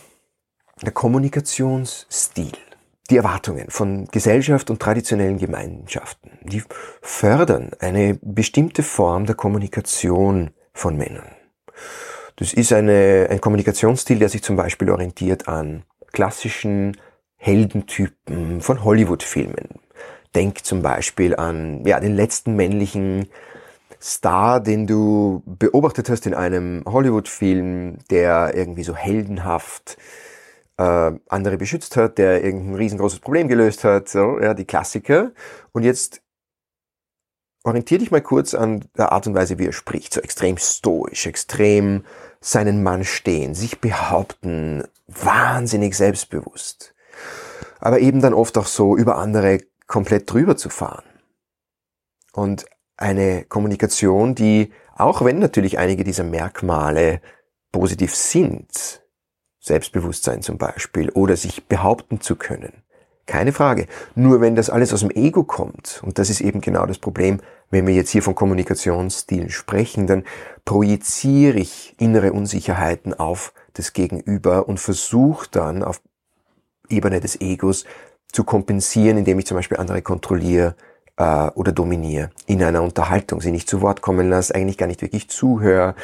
der 0.81 0.91
Kommunikationsstil. 0.91 2.51
Die 3.09 3.17
Erwartungen 3.17 3.69
von 3.69 4.07
Gesellschaft 4.07 4.69
und 4.69 4.81
traditionellen 4.81 5.37
Gemeinschaften, 5.37 6.31
die 6.43 6.63
fördern 7.01 7.71
eine 7.79 8.17
bestimmte 8.21 8.83
Form 8.83 9.25
der 9.25 9.35
Kommunikation 9.35 10.51
von 10.73 10.97
Männern. 10.97 11.31
Das 12.37 12.53
ist 12.53 12.73
eine, 12.73 13.27
ein 13.29 13.41
Kommunikationsstil, 13.41 14.19
der 14.19 14.29
sich 14.29 14.43
zum 14.43 14.55
Beispiel 14.55 14.89
orientiert 14.89 15.47
an 15.47 15.83
klassischen 16.11 16.97
Heldentypen 17.35 18.61
von 18.61 18.83
Hollywood-Filmen. 18.83 19.79
Denk 20.35 20.63
zum 20.65 20.81
Beispiel 20.81 21.35
an 21.35 21.85
ja, 21.85 21.99
den 21.99 22.15
letzten 22.15 22.55
männlichen 22.55 23.29
Star, 24.01 24.59
den 24.59 24.87
du 24.87 25.43
beobachtet 25.45 26.09
hast 26.09 26.25
in 26.25 26.33
einem 26.33 26.83
Hollywood-Film, 26.85 27.99
der 28.09 28.55
irgendwie 28.55 28.83
so 28.83 28.95
heldenhaft 28.95 29.97
äh, 30.77 31.11
andere 31.29 31.57
beschützt 31.57 31.95
hat, 31.97 32.17
der 32.17 32.43
irgendein 32.43 32.75
riesengroßes 32.75 33.19
Problem 33.19 33.47
gelöst 33.47 33.83
hat, 33.83 34.09
so, 34.09 34.39
ja, 34.39 34.53
die 34.53 34.65
Klassiker. 34.65 35.31
Und 35.71 35.83
jetzt 35.83 36.21
orientier 37.63 37.99
dich 37.99 38.09
mal 38.09 38.21
kurz 38.21 38.53
an 38.55 38.85
der 38.97 39.11
Art 39.11 39.27
und 39.27 39.35
Weise, 39.35 39.59
wie 39.59 39.67
er 39.67 39.73
spricht. 39.73 40.13
So 40.13 40.21
extrem 40.21 40.57
stoisch, 40.57 41.27
extrem 41.27 42.03
seinen 42.39 42.81
Mann 42.81 43.03
stehen, 43.03 43.53
sich 43.53 43.79
behaupten, 43.79 44.83
wahnsinnig 45.07 45.95
selbstbewusst. 45.95 46.95
Aber 47.79 47.99
eben 47.99 48.21
dann 48.21 48.33
oft 48.33 48.57
auch 48.57 48.67
so 48.67 48.97
über 48.97 49.17
andere 49.17 49.59
komplett 49.91 50.31
drüber 50.31 50.55
zu 50.55 50.69
fahren. 50.69 51.03
Und 52.31 52.65
eine 52.95 53.43
Kommunikation, 53.43 54.35
die, 54.35 54.71
auch 54.95 55.23
wenn 55.25 55.39
natürlich 55.39 55.77
einige 55.77 56.05
dieser 56.05 56.23
Merkmale 56.23 57.21
positiv 57.73 58.15
sind, 58.15 59.03
Selbstbewusstsein 59.59 60.41
zum 60.41 60.57
Beispiel, 60.57 61.09
oder 61.09 61.35
sich 61.35 61.67
behaupten 61.67 62.21
zu 62.21 62.37
können, 62.37 62.83
keine 63.25 63.51
Frage. 63.51 63.85
Nur 64.15 64.39
wenn 64.39 64.55
das 64.55 64.69
alles 64.69 64.93
aus 64.93 65.01
dem 65.01 65.11
Ego 65.11 65.43
kommt, 65.43 66.01
und 66.05 66.17
das 66.17 66.29
ist 66.29 66.39
eben 66.39 66.61
genau 66.61 66.85
das 66.85 66.97
Problem, 66.97 67.41
wenn 67.69 67.85
wir 67.85 67.93
jetzt 67.93 68.11
hier 68.11 68.23
von 68.23 68.33
Kommunikationsstilen 68.33 69.49
sprechen, 69.49 70.07
dann 70.07 70.23
projiziere 70.63 71.59
ich 71.59 71.95
innere 71.99 72.31
Unsicherheiten 72.31 73.13
auf 73.13 73.53
das 73.73 73.91
Gegenüber 73.91 74.69
und 74.69 74.79
versuche 74.79 75.47
dann 75.51 75.83
auf 75.83 76.01
Ebene 76.89 77.19
des 77.19 77.41
Egos 77.41 77.85
zu 78.31 78.43
kompensieren, 78.43 79.17
indem 79.17 79.39
ich 79.39 79.45
zum 79.45 79.57
Beispiel 79.57 79.77
andere 79.77 80.01
kontrolliere 80.01 80.75
äh, 81.17 81.49
oder 81.49 81.71
dominiere 81.71 82.29
in 82.45 82.63
einer 82.63 82.81
Unterhaltung, 82.81 83.41
sie 83.41 83.51
nicht 83.51 83.69
zu 83.69 83.81
Wort 83.81 84.01
kommen 84.01 84.29
lasse, 84.29 84.55
eigentlich 84.55 84.77
gar 84.77 84.87
nicht 84.87 85.01
wirklich 85.01 85.29
zuhöre, 85.29 85.95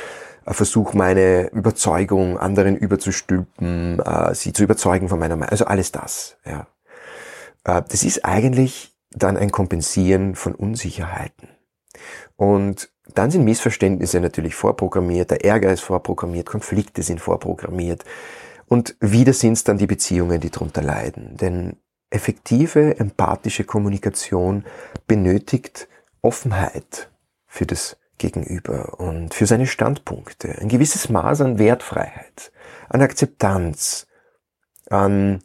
äh, 0.46 0.54
versuche 0.54 0.98
meine 0.98 1.50
Überzeugung 1.52 2.38
anderen 2.38 2.76
überzustülpen, 2.76 4.00
äh, 4.00 4.34
sie 4.36 4.54
zu 4.54 4.64
überzeugen 4.64 5.10
von 5.10 5.20
meiner 5.20 5.36
Meinung, 5.36 5.52
also 5.52 5.66
alles 5.66 5.92
das. 5.92 6.38
Ja. 6.46 6.68
Äh, 7.64 7.84
das 7.90 8.04
ist 8.04 8.26
eigentlich 8.26 8.96
dann 9.12 9.38
ein 9.38 9.52
Kompensieren 9.52 10.36
von 10.36 10.54
Unsicherheiten. 10.54 11.50
Und 12.36 12.90
dann 13.14 13.32
sind 13.32 13.46
Missverständnisse 13.46 14.20
natürlich 14.20 14.54
vorprogrammiert, 14.56 15.32
der 15.32 15.44
Ärger 15.44 15.72
ist 15.72 15.82
vorprogrammiert, 15.82 16.48
Konflikte 16.48 17.02
sind 17.02 17.20
vorprogrammiert. 17.20 18.04
Und 18.68 18.96
wieder 19.00 19.34
sind 19.34 19.54
es 19.54 19.64
dann 19.64 19.78
die 19.78 19.88
Beziehungen, 19.88 20.42
die 20.42 20.50
darunter 20.50 20.82
leiden. 20.82 21.38
Denn 21.38 21.78
effektive, 22.10 23.00
empathische 23.00 23.64
Kommunikation 23.64 24.66
benötigt 25.08 25.88
Offenheit 26.22 27.10
für 27.48 27.66
das 27.66 27.98
Gegenüber 28.18 29.00
und 29.00 29.34
für 29.34 29.46
seine 29.46 29.68
Standpunkte, 29.68 30.58
ein 30.60 30.70
gewisses 30.70 31.10
Maß 31.10 31.42
an 31.42 31.60
Wertfreiheit, 31.60 32.52
an 32.90 33.02
Akzeptanz, 33.02 34.08
an 34.90 35.44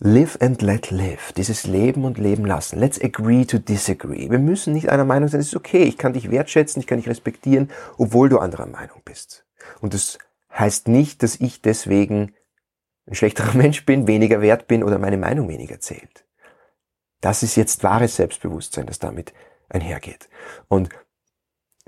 Live 0.00 0.38
and 0.40 0.62
let 0.62 0.92
live, 0.92 1.32
dieses 1.32 1.64
Leben 1.64 2.04
und 2.04 2.18
Leben 2.18 2.46
lassen. 2.46 2.78
Let's 2.78 3.02
agree 3.02 3.44
to 3.44 3.58
disagree. 3.58 4.30
Wir 4.30 4.38
müssen 4.38 4.72
nicht 4.72 4.90
einer 4.90 5.04
Meinung 5.04 5.28
sein, 5.28 5.40
es 5.40 5.48
ist 5.48 5.56
okay, 5.56 5.82
ich 5.82 5.98
kann 5.98 6.12
dich 6.12 6.30
wertschätzen, 6.30 6.80
ich 6.80 6.86
kann 6.86 6.98
dich 6.98 7.08
respektieren, 7.08 7.70
obwohl 7.96 8.28
du 8.28 8.38
anderer 8.38 8.66
Meinung 8.66 9.02
bist. 9.04 9.44
Und 9.80 9.94
das 9.94 10.18
heißt 10.56 10.86
nicht, 10.86 11.24
dass 11.24 11.40
ich 11.40 11.62
deswegen 11.62 12.32
ein 13.08 13.14
schlechterer 13.14 13.54
Mensch 13.56 13.84
bin, 13.84 14.06
weniger 14.06 14.40
wert 14.40 14.68
bin 14.68 14.82
oder 14.84 14.98
meine 14.98 15.16
Meinung 15.16 15.48
weniger 15.48 15.80
zählt. 15.80 16.24
Das 17.20 17.42
ist 17.42 17.56
jetzt 17.56 17.82
wahres 17.82 18.16
Selbstbewusstsein, 18.16 18.86
das 18.86 18.98
damit 18.98 19.32
einhergeht. 19.68 20.28
Und 20.68 20.88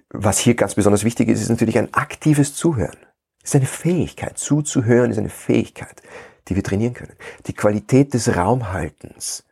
was 0.09 0.39
hier 0.39 0.55
ganz 0.55 0.75
besonders 0.75 1.05
wichtig 1.05 1.29
ist, 1.29 1.41
ist 1.41 1.51
natürlich 1.51 1.79
ein 1.79 1.95
aktives 1.95 2.55
Zuhören. 2.55 2.99
Es 3.43 3.51
ist 3.51 3.57
eine 3.57 3.67
Fähigkeit. 3.67 4.39
Zuzuhören 4.39 5.11
ist 5.11 5.19
eine 5.19 5.31
Fähigkeit, 5.31 6.03
die 6.49 6.57
wir 6.57 6.65
trainieren 6.65 6.95
können. 6.95 7.15
Die 7.47 7.55
Qualität 7.55 8.13
des 8.13 8.37
Raumhaltens, 8.37 9.45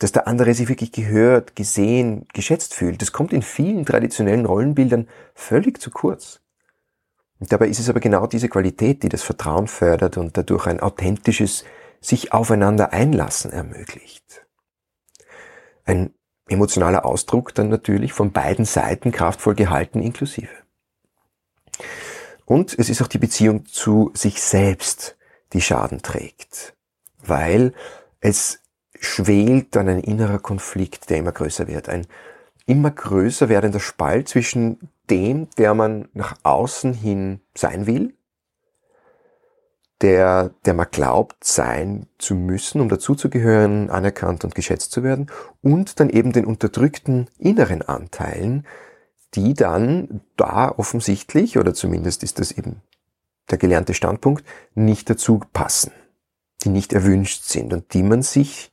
dass 0.00 0.12
der 0.12 0.26
andere 0.26 0.52
sich 0.54 0.68
wirklich 0.68 0.92
gehört, 0.92 1.54
gesehen, 1.54 2.26
geschätzt 2.32 2.74
fühlt, 2.74 3.00
das 3.00 3.12
kommt 3.12 3.32
in 3.32 3.42
vielen 3.42 3.86
traditionellen 3.86 4.46
Rollenbildern 4.46 5.08
völlig 5.34 5.80
zu 5.80 5.90
kurz. 5.90 6.40
Dabei 7.40 7.68
ist 7.68 7.78
es 7.78 7.88
aber 7.88 8.00
genau 8.00 8.26
diese 8.26 8.48
Qualität, 8.48 9.02
die 9.02 9.08
das 9.08 9.22
Vertrauen 9.22 9.68
fördert 9.68 10.16
und 10.16 10.36
dadurch 10.36 10.66
ein 10.66 10.80
authentisches 10.80 11.64
sich 12.00 12.32
aufeinander 12.32 12.92
einlassen 12.92 13.52
ermöglicht. 13.52 14.46
Ein 15.84 16.14
emotionaler 16.48 17.04
Ausdruck 17.04 17.54
dann 17.54 17.68
natürlich 17.68 18.12
von 18.12 18.32
beiden 18.32 18.64
Seiten 18.64 19.12
kraftvoll 19.12 19.54
gehalten 19.54 20.00
inklusive. 20.00 20.48
Und 22.44 22.76
es 22.78 22.88
ist 22.88 23.02
auch 23.02 23.08
die 23.08 23.18
Beziehung 23.18 23.66
zu 23.66 24.10
sich 24.14 24.42
selbst, 24.42 25.16
die 25.52 25.60
Schaden 25.60 26.02
trägt, 26.02 26.74
weil 27.18 27.72
es 28.20 28.60
schwelt 28.98 29.76
dann 29.76 29.88
ein 29.88 30.00
innerer 30.00 30.38
Konflikt, 30.38 31.10
der 31.10 31.18
immer 31.18 31.32
größer 31.32 31.68
wird. 31.68 31.88
Ein 31.88 32.06
immer 32.66 32.90
größer 32.90 33.48
werdender 33.48 33.80
Spalt 33.80 34.28
zwischen 34.28 34.90
dem, 35.10 35.48
der 35.58 35.74
man 35.74 36.08
nach 36.12 36.36
außen 36.42 36.94
hin 36.94 37.40
sein 37.54 37.86
will, 37.86 38.14
der, 40.00 40.50
der 40.64 40.74
man 40.74 40.86
glaubt 40.90 41.42
sein 41.42 42.06
zu 42.18 42.34
müssen, 42.34 42.80
um 42.80 42.88
dazuzugehören, 42.88 43.90
anerkannt 43.90 44.44
und 44.44 44.54
geschätzt 44.54 44.92
zu 44.92 45.02
werden, 45.02 45.30
und 45.60 45.98
dann 45.98 46.08
eben 46.08 46.32
den 46.32 46.44
unterdrückten 46.44 47.28
inneren 47.38 47.82
Anteilen, 47.82 48.66
die 49.34 49.54
dann 49.54 50.20
da 50.36 50.70
offensichtlich, 50.70 51.58
oder 51.58 51.74
zumindest 51.74 52.22
ist 52.22 52.38
das 52.38 52.52
eben 52.52 52.82
der 53.50 53.58
gelernte 53.58 53.94
Standpunkt, 53.94 54.44
nicht 54.74 55.10
dazu 55.10 55.40
passen, 55.52 55.92
die 56.64 56.68
nicht 56.68 56.92
erwünscht 56.92 57.44
sind 57.44 57.72
und 57.72 57.92
die 57.94 58.02
man 58.02 58.22
sich 58.22 58.70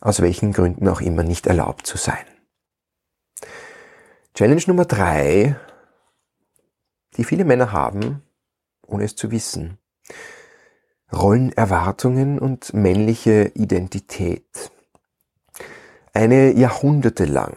aus 0.00 0.20
welchen 0.22 0.52
Gründen 0.52 0.88
auch 0.88 1.00
immer 1.00 1.22
nicht 1.22 1.46
erlaubt 1.46 1.86
zu 1.86 1.96
sein. 1.96 2.24
Challenge 4.36 4.62
Nummer 4.66 4.84
drei, 4.84 5.56
die 7.16 7.24
viele 7.24 7.46
Männer 7.46 7.72
haben, 7.72 8.20
ohne 8.86 9.04
es 9.04 9.16
zu 9.16 9.30
wissen. 9.30 9.78
Rollenerwartungen 11.10 12.38
und 12.38 12.74
männliche 12.74 13.52
Identität. 13.54 14.70
Eine 16.12 16.52
jahrhundertelang, 16.52 17.54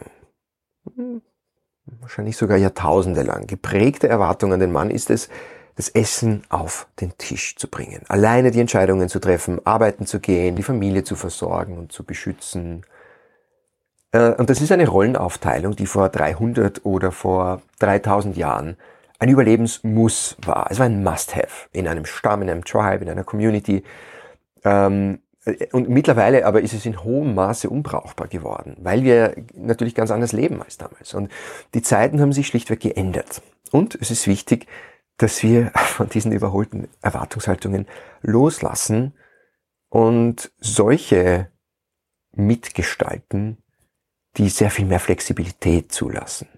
wahrscheinlich 1.84 2.38
sogar 2.38 2.56
Jahrtausende 2.56 3.24
lang 3.24 3.46
geprägte 3.46 4.08
Erwartung 4.08 4.54
an 4.54 4.60
den 4.60 4.72
Mann 4.72 4.90
ist 4.90 5.10
es, 5.10 5.28
das 5.74 5.90
Essen 5.90 6.44
auf 6.48 6.88
den 6.98 7.12
Tisch 7.18 7.56
zu 7.56 7.68
bringen, 7.68 8.04
alleine 8.08 8.52
die 8.52 8.60
Entscheidungen 8.60 9.10
zu 9.10 9.18
treffen, 9.18 9.60
arbeiten 9.66 10.06
zu 10.06 10.18
gehen, 10.18 10.56
die 10.56 10.62
Familie 10.62 11.04
zu 11.04 11.14
versorgen 11.14 11.76
und 11.76 11.92
zu 11.92 12.04
beschützen. 12.04 12.86
Äh, 14.12 14.32
und 14.32 14.50
das 14.50 14.60
ist 14.60 14.72
eine 14.72 14.88
Rollenaufteilung, 14.88 15.76
die 15.76 15.86
vor 15.86 16.08
300 16.08 16.84
oder 16.84 17.12
vor 17.12 17.62
3000 17.78 18.36
Jahren 18.36 18.76
ein 19.18 19.28
Überlebensmuss 19.28 20.36
war. 20.44 20.68
Es 20.70 20.78
war 20.78 20.86
ein 20.86 21.02
Must-Have 21.02 21.68
in 21.72 21.86
einem 21.86 22.06
Stamm, 22.06 22.42
in 22.42 22.50
einem 22.50 22.64
Tribe, 22.64 23.04
in 23.04 23.10
einer 23.10 23.24
Community. 23.24 23.84
Ähm, 24.64 25.20
und 25.72 25.88
mittlerweile 25.88 26.44
aber 26.44 26.60
ist 26.60 26.74
es 26.74 26.84
in 26.84 27.02
hohem 27.02 27.34
Maße 27.34 27.70
unbrauchbar 27.70 28.28
geworden, 28.28 28.76
weil 28.80 29.04
wir 29.04 29.34
natürlich 29.54 29.94
ganz 29.94 30.10
anders 30.10 30.32
leben 30.32 30.62
als 30.62 30.76
damals. 30.76 31.14
Und 31.14 31.30
die 31.74 31.82
Zeiten 31.82 32.20
haben 32.20 32.32
sich 32.32 32.46
schlichtweg 32.46 32.80
geändert. 32.80 33.42
Und 33.70 33.96
es 34.00 34.10
ist 34.10 34.26
wichtig, 34.26 34.66
dass 35.16 35.42
wir 35.42 35.70
von 35.74 36.08
diesen 36.08 36.32
überholten 36.32 36.88
Erwartungshaltungen 37.02 37.86
loslassen 38.22 39.14
und 39.88 40.50
solche 40.58 41.50
mitgestalten, 42.32 43.58
die 44.36 44.48
sehr 44.48 44.70
viel 44.70 44.86
mehr 44.86 45.00
Flexibilität 45.00 45.92
zulassen 45.92 46.48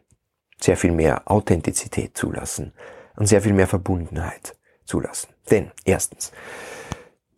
sehr 0.64 0.76
viel 0.76 0.92
mehr 0.92 1.22
Authentizität 1.26 2.16
zulassen 2.16 2.72
und 3.16 3.26
sehr 3.26 3.42
viel 3.42 3.52
mehr 3.52 3.66
Verbundenheit 3.66 4.56
zulassen. 4.84 5.28
Denn 5.50 5.70
erstens, 5.84 6.32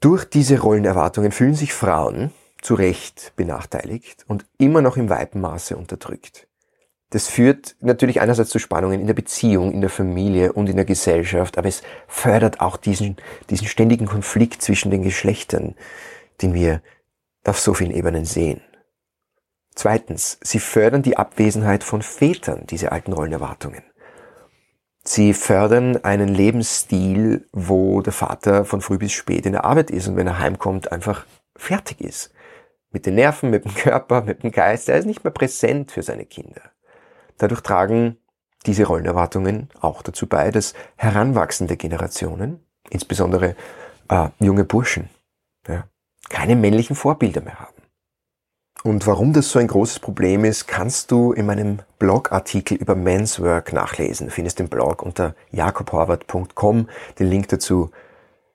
durch 0.01 0.25
diese 0.25 0.61
Rollenerwartungen 0.61 1.33
fühlen 1.33 1.55
sich 1.55 1.73
Frauen 1.73 2.33
zu 2.61 2.75
Recht 2.75 3.33
benachteiligt 3.37 4.25
und 4.29 4.47
immer 4.59 4.83
noch 4.83 4.97
im 4.97 5.09
weiten 5.09 5.41
Maße 5.41 5.77
unterdrückt. 5.77 6.49
Das 7.11 7.29
führt 7.29 7.77
natürlich 7.81 8.21
einerseits 8.21 8.51
zu 8.51 8.59
Spannungen 8.59 9.01
in 9.01 9.07
der 9.07 9.15
Beziehung, 9.15 9.73
in 9.73 9.81
der 9.81 9.91
Familie 9.91 10.53
und 10.53 10.69
in 10.69 10.77
der 10.77 10.85
Gesellschaft, 10.85 11.59
aber 11.59 11.69
es 11.69 11.83
fördert 12.09 12.61
auch 12.61 12.77
diesen, 12.77 13.17
diesen 13.51 13.69
ständigen 13.69 14.07
Konflikt 14.07 14.63
zwischen 14.63 14.91
den 14.91 15.03
Geschlechtern, 15.03 15.77
den 16.43 16.55
wir 16.55 16.83
auf 17.45 17.61
so 17.61 17.75
vielen 17.75 17.93
Ebenen 17.93 18.25
sehen. 18.25 18.63
Zweitens, 19.75 20.39
sie 20.41 20.61
fördern 20.61 21.03
die 21.03 21.17
Abwesenheit 21.17 21.83
von 21.83 22.03
Vätern, 22.03 22.67
diese 22.67 22.93
alten 22.93 23.13
Rollenerwartungen. 23.13 23.83
Sie 25.03 25.35
fördern 25.35 26.03
einen 26.03 26.29
Lebensstil, 26.29 27.47
wo 27.53 28.01
der 28.01 28.13
Vater 28.13 28.65
von 28.65 28.81
früh 28.81 28.97
bis 28.97 29.13
spät 29.13 29.45
in 29.45 29.53
der 29.53 29.65
Arbeit 29.65 29.91
ist 29.91 30.09
und 30.09 30.17
wenn 30.17 30.27
er 30.27 30.39
heimkommt, 30.39 30.93
einfach 30.93 31.27
fertig 31.57 32.01
ist. 32.01 32.33
Mit 32.91 33.05
den 33.05 33.17
Nerven, 33.17 33.51
mit 33.51 33.65
dem 33.65 33.75
Körper, 33.75 34.23
mit 34.23 34.43
dem 34.43 34.51
Geist. 34.51 34.89
Er 34.89 34.97
ist 34.97 35.05
nicht 35.05 35.25
mehr 35.25 35.33
präsent 35.33 35.91
für 35.91 36.03
seine 36.03 36.25
Kinder. 36.25 36.63
Dadurch 37.37 37.61
tragen 37.61 38.17
diese 38.65 38.85
Rollenerwartungen 38.85 39.69
auch 39.81 40.01
dazu 40.03 40.27
bei, 40.27 40.51
dass 40.51 40.73
heranwachsende 40.97 41.77
Generationen, 41.77 42.65
insbesondere 42.89 43.57
äh, 44.09 44.29
junge 44.39 44.65
Burschen, 44.65 45.11
ja, 45.69 45.85
keine 46.31 46.57
männlichen 46.57 46.97
Vorbilder 46.97 47.43
mehr 47.43 47.61
haben. 47.61 47.74
Und 48.87 49.07
warum 49.07 49.33
das 49.33 49.51
so 49.51 49.59
ein 49.59 49.67
großes 49.67 49.99
Problem 49.99 50.45
ist, 50.45 50.69
kannst 50.69 51.11
du 51.11 51.33
in 51.33 51.47
meinem 51.47 51.79
Blogartikel 51.99 52.77
über 52.77 52.95
Men's 52.95 53.41
Work 53.41 53.73
nachlesen. 53.73 54.27
Du 54.27 54.33
findest 54.33 54.59
den 54.59 54.69
Blog 54.69 55.03
unter 55.03 55.35
jakobhorvath.com. 55.53 56.91
Den 57.19 57.27
Link 57.31 57.49
dazu 57.49 57.91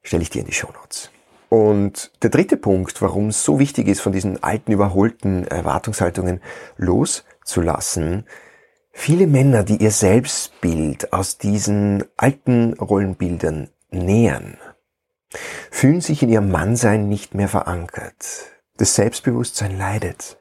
stelle 0.04 0.22
ich 0.22 0.30
dir 0.30 0.42
in 0.42 0.46
die 0.46 0.54
Show 0.54 0.68
Notes. 0.72 1.10
Und 1.50 2.12
der 2.22 2.30
dritte 2.30 2.58
Punkt, 2.58 3.02
warum 3.02 3.30
es 3.30 3.44
so 3.44 3.58
wichtig 3.58 3.88
ist, 3.88 4.02
von 4.02 4.12
diesen 4.12 4.44
alten, 4.44 4.72
überholten 4.72 5.48
Erwartungshaltungen 5.48 6.42
loszulassen, 6.78 8.28
viele 8.92 9.26
Männer, 9.26 9.64
die 9.64 9.78
ihr 9.78 9.90
Selbstbild 9.90 11.12
aus 11.12 11.40
diesen 11.40 12.04
alten 12.18 12.74
Rollenbildern 12.74 13.70
nähern, 13.90 14.60
fühlen 15.72 16.02
sich 16.02 16.22
in 16.22 16.30
ihrem 16.30 16.52
Mannsein 16.52 17.10
nicht 17.10 17.34
mehr 17.34 17.50
verankert 17.50 18.59
das 18.80 18.96
Selbstbewusstsein 18.96 19.78
leidet. 19.78 20.38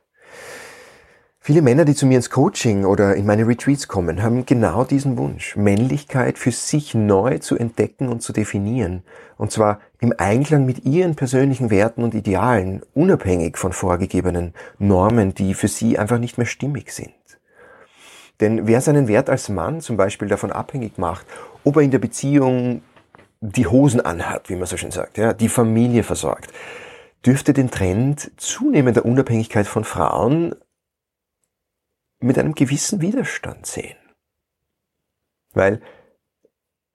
Viele 1.41 1.63
Männer, 1.63 1.85
die 1.85 1.95
zu 1.95 2.07
mir 2.07 2.17
ins 2.17 2.31
Coaching 2.31 2.85
oder 2.85 3.17
in 3.17 3.25
meine 3.27 3.47
Retreats 3.47 3.89
kommen, 3.89 4.23
haben 4.23 4.45
genau 4.45 4.85
diesen 4.85 5.17
Wunsch, 5.17 5.57
Männlichkeit 5.57 6.39
für 6.39 6.53
sich 6.53 6.95
neu 6.95 7.39
zu 7.39 7.57
entdecken 7.57 8.09
und 8.09 8.23
zu 8.23 8.33
definieren. 8.33 9.03
Und 9.39 9.51
zwar 9.51 9.81
im 10.01 10.13
Einklang 10.19 10.67
mit 10.67 10.85
ihren 10.85 11.17
persönlichen 11.17 11.71
Werten 11.71 12.05
und 12.05 12.15
Idealen, 12.15 12.83
unabhängig 12.95 13.57
von 13.57 13.73
vorgegebenen 13.73 14.53
Normen, 14.79 15.35
die 15.35 15.55
für 15.55 15.69
sie 15.69 15.99
einfach 15.99 16.19
nicht 16.19 16.37
mehr 16.37 16.47
stimmig 16.47 16.93
sind. 16.93 17.13
Denn 18.41 18.69
wer 18.69 18.81
seinen 18.81 19.09
Wert 19.09 19.31
als 19.31 19.49
Mann 19.49 19.81
zum 19.81 19.97
Beispiel 19.97 20.29
davon 20.29 20.53
abhängig 20.53 20.99
macht, 20.99 21.27
ob 21.65 21.77
er 21.77 21.83
in 21.83 21.91
der 21.91 21.99
Beziehung 21.99 22.83
die 23.41 23.67
Hosen 23.67 24.01
anhat, 24.01 24.49
wie 24.49 24.57
man 24.57 24.67
so 24.67 24.77
schön 24.77 24.91
sagt, 24.91 25.17
ja, 25.17 25.33
die 25.33 25.49
Familie 25.49 26.03
versorgt, 26.03 26.53
dürfte 27.25 27.53
den 27.53 27.71
Trend 27.71 28.31
zunehmender 28.37 29.05
Unabhängigkeit 29.05 29.67
von 29.67 29.85
Frauen 29.85 30.55
mit 32.21 32.39
einem 32.39 32.55
gewissen 32.55 33.01
Widerstand 33.01 33.67
sehen. 33.67 33.97
Weil, 35.53 35.81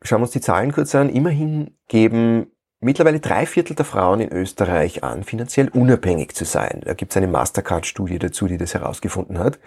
schauen 0.01 0.19
wir 0.19 0.23
uns 0.23 0.31
die 0.31 0.41
Zahlen 0.41 0.71
kurz 0.71 0.95
an, 0.95 1.09
immerhin 1.09 1.75
geben 1.87 2.47
mittlerweile 2.79 3.19
drei 3.19 3.45
Viertel 3.45 3.75
der 3.75 3.85
Frauen 3.85 4.19
in 4.19 4.31
Österreich 4.31 5.03
an, 5.03 5.23
finanziell 5.23 5.69
unabhängig 5.69 6.35
zu 6.35 6.45
sein. 6.45 6.81
Da 6.83 6.93
gibt 6.93 7.11
es 7.11 7.17
eine 7.17 7.27
Mastercard-Studie 7.27 8.19
dazu, 8.19 8.47
die 8.47 8.57
das 8.57 8.73
herausgefunden 8.73 9.39
hat. 9.39 9.59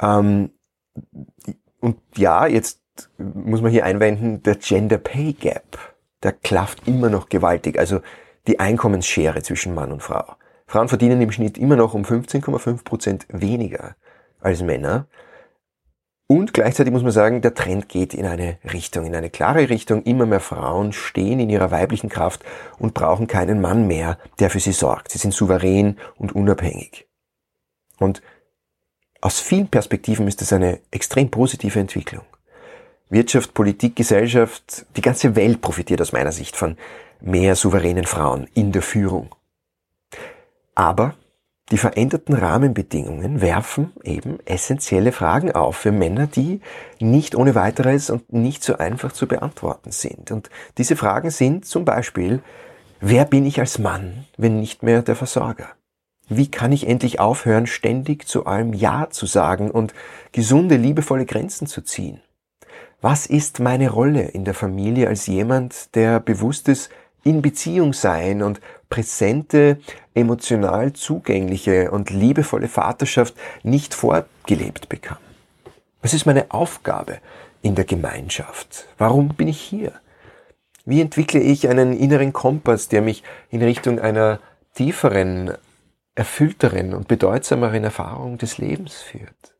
Ähm, 0.00 0.50
und 1.80 1.98
ja, 2.16 2.46
jetzt 2.46 2.80
muss 3.18 3.60
man 3.60 3.70
hier 3.70 3.84
einwenden, 3.84 4.42
der 4.42 4.56
Gender 4.56 4.98
Pay 4.98 5.34
Gap, 5.34 5.94
der 6.22 6.32
klafft 6.32 6.86
immer 6.88 7.10
noch 7.10 7.28
gewaltig. 7.28 7.78
Also 7.78 8.00
die 8.46 8.60
Einkommensschere 8.60 9.42
zwischen 9.42 9.74
Mann 9.74 9.92
und 9.92 10.02
Frau. 10.02 10.36
Frauen 10.66 10.88
verdienen 10.88 11.20
im 11.20 11.32
Schnitt 11.32 11.58
immer 11.58 11.76
noch 11.76 11.94
um 11.94 12.02
15,5 12.02 12.84
Prozent 12.84 13.26
weniger 13.28 13.96
als 14.40 14.62
Männer. 14.62 15.06
Und 16.28 16.52
gleichzeitig 16.52 16.92
muss 16.92 17.04
man 17.04 17.12
sagen, 17.12 17.40
der 17.40 17.54
Trend 17.54 17.88
geht 17.88 18.12
in 18.12 18.26
eine 18.26 18.58
Richtung, 18.72 19.06
in 19.06 19.14
eine 19.14 19.30
klare 19.30 19.68
Richtung. 19.68 20.02
Immer 20.02 20.26
mehr 20.26 20.40
Frauen 20.40 20.92
stehen 20.92 21.38
in 21.38 21.50
ihrer 21.50 21.70
weiblichen 21.70 22.08
Kraft 22.08 22.44
und 22.78 22.94
brauchen 22.94 23.28
keinen 23.28 23.60
Mann 23.60 23.86
mehr, 23.86 24.18
der 24.40 24.50
für 24.50 24.58
sie 24.58 24.72
sorgt. 24.72 25.12
Sie 25.12 25.18
sind 25.18 25.34
souverän 25.34 25.98
und 26.16 26.34
unabhängig. 26.34 27.06
Und 28.00 28.22
aus 29.20 29.40
vielen 29.40 29.68
Perspektiven 29.68 30.26
ist 30.26 30.42
es 30.42 30.52
eine 30.52 30.80
extrem 30.90 31.30
positive 31.30 31.78
Entwicklung. 31.78 32.24
Wirtschaft, 33.08 33.54
Politik, 33.54 33.94
Gesellschaft, 33.94 34.84
die 34.96 35.00
ganze 35.00 35.36
Welt 35.36 35.60
profitiert 35.60 36.00
aus 36.00 36.12
meiner 36.12 36.32
Sicht 36.32 36.56
von 36.56 36.76
mehr 37.20 37.56
souveränen 37.56 38.06
Frauen 38.06 38.48
in 38.54 38.72
der 38.72 38.82
Führung. 38.82 39.34
Aber 40.74 41.14
Die 41.72 41.78
veränderten 41.78 42.34
Rahmenbedingungen 42.34 43.40
werfen 43.40 43.92
eben 44.04 44.38
essentielle 44.44 45.10
Fragen 45.10 45.50
auf 45.50 45.74
für 45.76 45.90
Männer, 45.90 46.28
die 46.28 46.60
nicht 47.00 47.34
ohne 47.34 47.56
weiteres 47.56 48.08
und 48.08 48.32
nicht 48.32 48.62
so 48.62 48.78
einfach 48.78 49.10
zu 49.10 49.26
beantworten 49.26 49.90
sind. 49.90 50.30
Und 50.30 50.48
diese 50.78 50.94
Fragen 50.94 51.30
sind 51.30 51.66
zum 51.66 51.84
Beispiel, 51.84 52.40
wer 53.00 53.24
bin 53.24 53.44
ich 53.44 53.58
als 53.58 53.80
Mann, 53.80 54.26
wenn 54.36 54.60
nicht 54.60 54.84
mehr 54.84 55.02
der 55.02 55.16
Versorger? 55.16 55.66
Wie 56.28 56.48
kann 56.48 56.70
ich 56.70 56.86
endlich 56.86 57.18
aufhören, 57.18 57.66
ständig 57.66 58.28
zu 58.28 58.46
allem 58.46 58.72
Ja 58.72 59.08
zu 59.10 59.26
sagen 59.26 59.70
und 59.72 59.92
gesunde, 60.30 60.76
liebevolle 60.76 61.26
Grenzen 61.26 61.66
zu 61.66 61.82
ziehen? 61.82 62.20
Was 63.00 63.26
ist 63.26 63.58
meine 63.58 63.90
Rolle 63.90 64.22
in 64.22 64.44
der 64.44 64.54
Familie 64.54 65.08
als 65.08 65.26
jemand, 65.26 65.96
der 65.96 66.20
bewusst 66.20 66.68
ist, 66.68 66.90
in 67.26 67.42
Beziehung 67.42 67.92
sein 67.92 68.40
und 68.40 68.60
präsente, 68.88 69.78
emotional 70.14 70.92
zugängliche 70.92 71.90
und 71.90 72.10
liebevolle 72.10 72.68
Vaterschaft 72.68 73.34
nicht 73.64 73.94
vorgelebt 73.94 74.88
bekam. 74.88 75.18
Was 76.02 76.14
ist 76.14 76.24
meine 76.24 76.52
Aufgabe 76.52 77.18
in 77.62 77.74
der 77.74 77.84
Gemeinschaft? 77.84 78.86
Warum 78.96 79.30
bin 79.30 79.48
ich 79.48 79.60
hier? 79.60 79.92
Wie 80.84 81.00
entwickle 81.00 81.40
ich 81.40 81.68
einen 81.68 81.98
inneren 81.98 82.32
Kompass, 82.32 82.86
der 82.86 83.02
mich 83.02 83.24
in 83.50 83.60
Richtung 83.60 83.98
einer 83.98 84.38
tieferen, 84.74 85.52
erfüllteren 86.14 86.94
und 86.94 87.08
bedeutsameren 87.08 87.82
Erfahrung 87.82 88.38
des 88.38 88.58
Lebens 88.58 89.02
führt? 89.02 89.55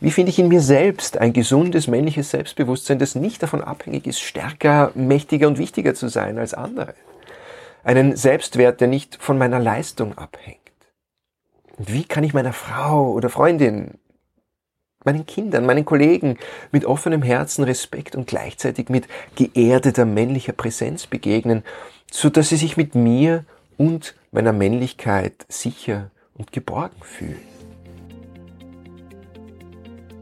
Wie 0.00 0.12
finde 0.12 0.30
ich 0.30 0.38
in 0.38 0.48
mir 0.48 0.60
selbst 0.60 1.18
ein 1.18 1.32
gesundes 1.32 1.88
männliches 1.88 2.30
Selbstbewusstsein, 2.30 3.00
das 3.00 3.16
nicht 3.16 3.42
davon 3.42 3.62
abhängig 3.62 4.06
ist, 4.06 4.20
stärker, 4.20 4.92
mächtiger 4.94 5.48
und 5.48 5.58
wichtiger 5.58 5.94
zu 5.94 6.08
sein 6.08 6.38
als 6.38 6.54
andere? 6.54 6.94
Einen 7.82 8.14
Selbstwert, 8.14 8.80
der 8.80 8.86
nicht 8.86 9.16
von 9.20 9.38
meiner 9.38 9.58
Leistung 9.58 10.16
abhängt. 10.16 10.58
Und 11.78 11.92
wie 11.92 12.04
kann 12.04 12.22
ich 12.22 12.32
meiner 12.32 12.52
Frau 12.52 13.12
oder 13.12 13.28
Freundin, 13.28 13.98
meinen 15.04 15.26
Kindern, 15.26 15.66
meinen 15.66 15.84
Kollegen 15.84 16.38
mit 16.70 16.84
offenem 16.84 17.22
Herzen, 17.22 17.64
Respekt 17.64 18.14
und 18.14 18.28
gleichzeitig 18.28 18.90
mit 18.90 19.08
geerdeter 19.34 20.04
männlicher 20.04 20.52
Präsenz 20.52 21.06
begegnen, 21.06 21.64
so 22.10 22.28
dass 22.28 22.50
sie 22.50 22.56
sich 22.56 22.76
mit 22.76 22.94
mir 22.94 23.44
und 23.76 24.14
meiner 24.30 24.52
Männlichkeit 24.52 25.44
sicher 25.48 26.10
und 26.34 26.52
geborgen 26.52 27.02
fühlen? 27.02 27.47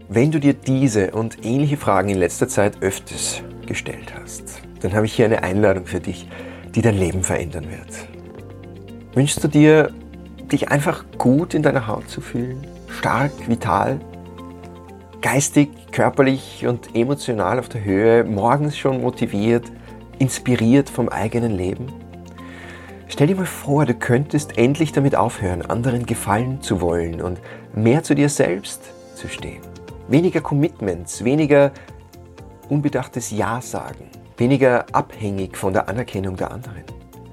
Wenn 0.08 0.30
du 0.30 0.38
dir 0.38 0.54
diese 0.54 1.10
und 1.10 1.44
ähnliche 1.44 1.76
Fragen 1.76 2.10
in 2.10 2.18
letzter 2.18 2.46
Zeit 2.46 2.80
öfters 2.80 3.42
gestellt 3.66 4.14
hast, 4.14 4.60
dann 4.80 4.94
habe 4.94 5.04
ich 5.04 5.14
hier 5.14 5.24
eine 5.24 5.42
Einladung 5.42 5.84
für 5.84 5.98
dich, 5.98 6.28
die 6.76 6.80
dein 6.80 6.96
Leben 6.96 7.24
verändern 7.24 7.64
wird. 7.68 8.06
Wünschst 9.14 9.42
du 9.42 9.48
dir, 9.48 9.92
dich 10.52 10.68
einfach 10.68 11.04
gut 11.18 11.54
in 11.54 11.64
deiner 11.64 11.88
Haut 11.88 12.08
zu 12.08 12.20
fühlen, 12.20 12.64
stark, 12.88 13.32
vital, 13.48 13.98
geistig, 15.22 15.70
körperlich 15.90 16.64
und 16.68 16.94
emotional 16.94 17.58
auf 17.58 17.68
der 17.68 17.82
Höhe, 17.82 18.22
morgens 18.22 18.78
schon 18.78 19.00
motiviert, 19.00 19.64
inspiriert 20.20 20.88
vom 20.88 21.08
eigenen 21.08 21.50
Leben? 21.50 21.88
Stell 23.08 23.26
dir 23.26 23.34
mal 23.34 23.44
vor, 23.44 23.86
du 23.86 23.94
könntest 23.94 24.56
endlich 24.56 24.92
damit 24.92 25.16
aufhören, 25.16 25.62
anderen 25.62 26.06
gefallen 26.06 26.62
zu 26.62 26.80
wollen 26.80 27.20
und 27.20 27.40
mehr 27.74 28.04
zu 28.04 28.14
dir 28.14 28.28
selbst 28.28 28.82
zu 29.16 29.26
stehen. 29.26 29.62
Weniger 30.08 30.40
Commitments, 30.40 31.24
weniger 31.24 31.72
unbedachtes 32.68 33.32
Ja 33.32 33.60
sagen, 33.60 34.08
weniger 34.36 34.86
abhängig 34.92 35.56
von 35.56 35.72
der 35.72 35.88
Anerkennung 35.88 36.36
der 36.36 36.52
anderen. 36.52 36.84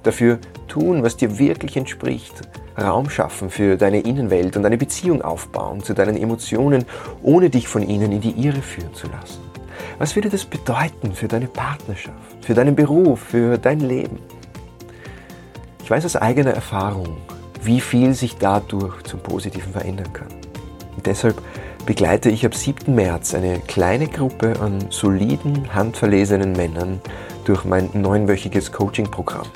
Dafür 0.01 0.39
tun, 0.67 1.03
was 1.03 1.15
dir 1.15 1.37
wirklich 1.37 1.77
entspricht, 1.77 2.41
Raum 2.81 3.11
schaffen 3.11 3.51
für 3.51 3.77
deine 3.77 3.99
Innenwelt 3.99 4.57
und 4.57 4.65
eine 4.65 4.77
Beziehung 4.77 5.21
aufbauen 5.21 5.83
zu 5.83 5.93
deinen 5.93 6.17
Emotionen, 6.17 6.85
ohne 7.21 7.51
dich 7.51 7.67
von 7.67 7.87
ihnen 7.87 8.11
in 8.11 8.21
die 8.21 8.31
Irre 8.31 8.63
führen 8.63 8.93
zu 8.95 9.07
lassen. 9.07 9.41
Was 9.99 10.15
würde 10.15 10.29
das 10.29 10.43
bedeuten 10.43 11.13
für 11.13 11.27
deine 11.27 11.47
Partnerschaft, 11.47 12.43
für 12.43 12.55
deinen 12.55 12.75
Beruf, 12.75 13.19
für 13.19 13.59
dein 13.59 13.81
Leben? 13.81 14.17
Ich 15.83 15.91
weiß 15.91 16.05
aus 16.05 16.15
eigener 16.15 16.51
Erfahrung, 16.51 17.17
wie 17.61 17.79
viel 17.79 18.15
sich 18.15 18.37
dadurch 18.37 19.03
zum 19.03 19.19
Positiven 19.19 19.71
verändern 19.71 20.11
kann. 20.11 20.29
Und 20.95 21.05
deshalb 21.05 21.39
begleite 21.85 22.29
ich 22.29 22.45
ab 22.45 22.55
7. 22.55 22.95
März 22.95 23.33
eine 23.33 23.59
kleine 23.59 24.07
Gruppe 24.07 24.59
an 24.61 24.85
soliden, 24.89 25.73
handverlesenen 25.73 26.53
Männern 26.53 27.01
durch 27.43 27.65
mein 27.65 27.89
neunwöchiges 27.93 28.71
Coaching-Programm. 28.71 29.47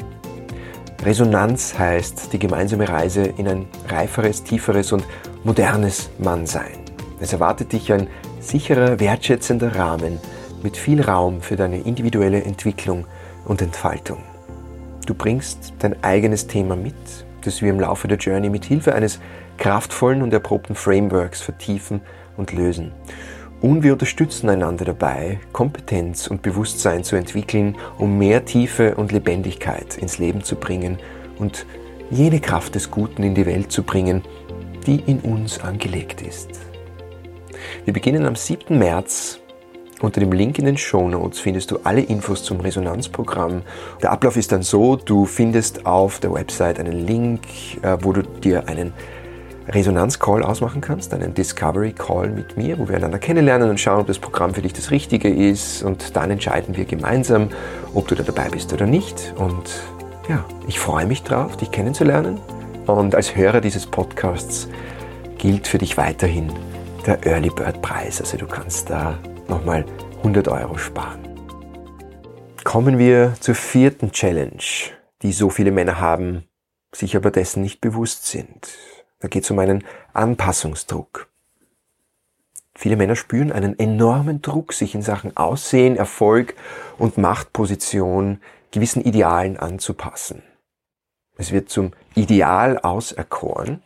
Resonanz 1.04 1.78
heißt 1.78 2.34
die 2.34 2.40
gemeinsame 2.40 2.90
Reise 2.90 3.22
in 3.24 3.48
ein 3.48 3.68
reiferes, 3.88 4.44
tieferes 4.44 4.92
und 4.92 5.06
modernes 5.46 6.10
Mannsein. 6.18 6.80
Es 7.22 7.32
erwartet 7.32 7.72
dich 7.72 7.94
ein 7.94 8.08
sicherer, 8.42 9.00
wertschätzender 9.00 9.76
Rahmen 9.76 10.20
mit 10.64 10.76
viel 10.76 11.02
Raum 11.02 11.42
für 11.42 11.56
deine 11.56 11.80
individuelle 11.80 12.44
Entwicklung 12.44 13.06
und 13.46 13.62
Entfaltung. 13.62 14.20
Du 15.06 15.14
bringst 15.14 15.74
dein 15.80 16.04
eigenes 16.04 16.48
Thema 16.48 16.76
mit, 16.76 16.96
das 17.48 17.62
wir 17.62 17.70
im 17.70 17.80
Laufe 17.80 18.08
der 18.08 18.18
Journey 18.18 18.50
mit 18.50 18.66
Hilfe 18.66 18.94
eines 18.94 19.20
kraftvollen 19.58 20.22
und 20.22 20.34
erprobten 20.34 20.76
Frameworks 20.76 21.42
vertiefen 21.42 22.02
und 22.36 22.54
lösen. 22.54 22.92
Und 23.60 23.82
wir 23.82 23.94
unterstützen 23.94 24.50
einander 24.50 24.86
dabei, 24.86 25.40
Kompetenz 25.52 26.28
und 26.28 26.44
Bewusstsein 26.44 27.04
zu 27.04 27.16
entwickeln, 27.16 27.76
um 27.98 28.18
mehr 28.18 28.46
Tiefe 28.46 28.96
und 28.96 29.12
Lebendigkeit 29.12 29.98
ins 29.98 30.20
Leben 30.20 30.44
zu 30.44 30.58
bringen 30.58 31.00
und 31.40 31.66
jene 32.12 32.40
Kraft 32.40 32.76
des 32.76 32.92
Guten 32.92 33.24
in 33.24 33.34
die 33.34 33.48
Welt 33.48 33.72
zu 33.72 33.82
bringen, 33.82 34.22
die 34.86 35.02
in 35.08 35.20
uns 35.22 35.60
angelegt 35.60 36.22
ist. 36.22 36.50
Wir 37.86 37.94
beginnen 37.94 38.26
am 38.26 38.36
7. 38.36 38.78
März. 38.78 39.40
Unter 40.00 40.20
dem 40.20 40.32
Link 40.32 40.60
in 40.60 40.66
den 40.66 40.78
Show 40.78 41.10
Notes 41.10 41.40
findest 41.40 41.72
du 41.72 41.80
alle 41.84 42.02
Infos 42.02 42.44
zum 42.44 42.60
Resonanzprogramm. 42.60 43.64
Der 44.04 44.12
Ablauf 44.12 44.38
ist 44.38 44.52
dann 44.52 44.62
so, 44.62 44.96
du 44.96 45.26
findest 45.26 45.88
auf 45.88 46.20
der 46.20 46.32
Website 46.32 46.80
einen 46.80 47.08
Link, 47.08 47.42
äh, 47.82 47.98
wo 48.02 48.14
du 48.14 48.22
dir 48.22 48.68
einen 48.70 48.94
Resonanz-Call 49.70 50.44
ausmachen 50.44 50.82
kannst, 50.82 51.16
einen 51.16 51.34
Discovery-Call 51.34 52.30
mit 52.30 52.58
mir, 52.58 52.78
wo 52.78 52.88
wir 52.88 52.96
einander 52.96 53.18
kennenlernen 53.18 53.72
und 53.72 53.80
schauen, 53.80 54.02
ob 54.02 54.08
das 54.08 54.20
Programm 54.20 54.54
für 54.54 54.62
dich 54.62 54.74
das 54.74 54.92
Richtige 54.92 55.30
ist. 55.30 55.82
Und 55.82 56.16
dann 56.16 56.30
entscheiden 56.30 56.78
wir 56.78 56.86
gemeinsam, 56.86 57.50
ob 57.96 58.08
du 58.08 58.14
da 58.14 58.22
dabei 58.22 58.50
bist 58.50 58.72
oder 58.74 58.86
nicht. 58.86 59.34
Und 59.36 59.82
ja, 60.30 60.46
ich 60.68 60.80
freue 60.80 61.08
mich 61.08 61.24
drauf, 61.24 61.58
dich 61.58 61.72
kennenzulernen. 61.72 62.40
Und 62.86 63.16
als 63.16 63.36
Hörer 63.36 63.62
dieses 63.62 63.88
Podcasts 63.88 64.70
gilt 65.40 65.68
für 65.68 65.80
dich 65.80 65.98
weiterhin 65.98 66.52
der 67.08 67.26
Early 67.26 67.50
Bird 67.50 67.82
Preis. 67.82 68.22
Also 68.22 68.38
du 68.38 68.46
kannst 68.46 68.92
da 68.92 69.18
nochmal 69.50 69.86
100 70.18 70.48
Euro 70.48 70.78
sparen. 70.78 71.28
Kommen 72.64 72.98
wir 72.98 73.34
zur 73.40 73.56
vierten 73.56 74.12
Challenge, 74.12 74.62
die 75.22 75.32
so 75.32 75.50
viele 75.50 75.72
Männer 75.72 76.00
haben, 76.00 76.44
sich 76.94 77.16
aber 77.16 77.32
dessen 77.32 77.64
nicht 77.64 77.82
bewusst 77.82 78.26
sind. 78.28 78.70
Da 79.20 79.28
geht 79.28 79.44
es 79.44 79.52
um 79.52 79.60
einen 79.60 79.84
Anpassungsdruck. 80.14 81.30
Viele 82.76 82.96
Männer 82.96 83.16
spüren 83.16 83.52
einen 83.52 83.80
enormen 83.80 84.42
Druck, 84.42 84.74
sich 84.74 84.94
in 84.94 85.02
Sachen 85.02 85.36
Aussehen, 85.36 85.96
Erfolg 85.96 86.56
und 86.98 87.18
Machtposition 87.18 88.40
gewissen 88.72 89.02
Idealen 89.02 89.58
anzupassen. 89.58 90.44
Es 91.38 91.52
wird 91.52 91.70
zum 91.70 91.94
Ideal 92.16 92.78
auserkoren, 92.80 93.82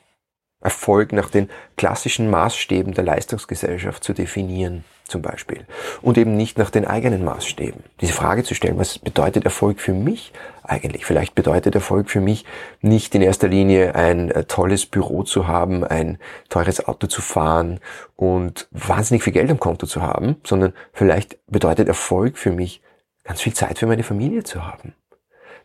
Erfolg 0.59 1.13
nach 1.13 1.29
den 1.29 1.49
klassischen 1.77 2.29
Maßstäben 2.29 2.93
der 2.93 3.03
Leistungsgesellschaft 3.03 4.03
zu 4.03 4.13
definieren 4.13 4.83
zum 5.11 5.21
Beispiel. 5.21 5.65
Und 6.01 6.17
eben 6.17 6.35
nicht 6.35 6.57
nach 6.57 6.71
den 6.71 6.85
eigenen 6.85 7.23
Maßstäben. 7.23 7.83
Diese 7.99 8.13
Frage 8.13 8.43
zu 8.43 8.55
stellen, 8.55 8.79
was 8.79 8.97
bedeutet 8.97 9.45
Erfolg 9.45 9.79
für 9.79 9.93
mich 9.93 10.33
eigentlich? 10.63 11.05
Vielleicht 11.05 11.35
bedeutet 11.35 11.75
Erfolg 11.75 12.09
für 12.09 12.21
mich 12.21 12.45
nicht 12.81 13.13
in 13.13 13.21
erster 13.21 13.47
Linie 13.47 13.93
ein 13.93 14.31
äh, 14.31 14.45
tolles 14.45 14.85
Büro 14.85 15.23
zu 15.23 15.47
haben, 15.47 15.83
ein 15.83 16.17
teures 16.49 16.87
Auto 16.87 17.07
zu 17.07 17.21
fahren 17.21 17.79
und 18.15 18.67
wahnsinnig 18.71 19.23
viel 19.23 19.33
Geld 19.33 19.51
am 19.51 19.59
Konto 19.59 19.85
zu 19.85 20.01
haben, 20.01 20.37
sondern 20.43 20.73
vielleicht 20.93 21.37
bedeutet 21.47 21.87
Erfolg 21.87 22.37
für 22.37 22.51
mich 22.51 22.81
ganz 23.23 23.41
viel 23.41 23.53
Zeit 23.53 23.77
für 23.77 23.87
meine 23.87 24.03
Familie 24.03 24.43
zu 24.43 24.65
haben, 24.65 24.95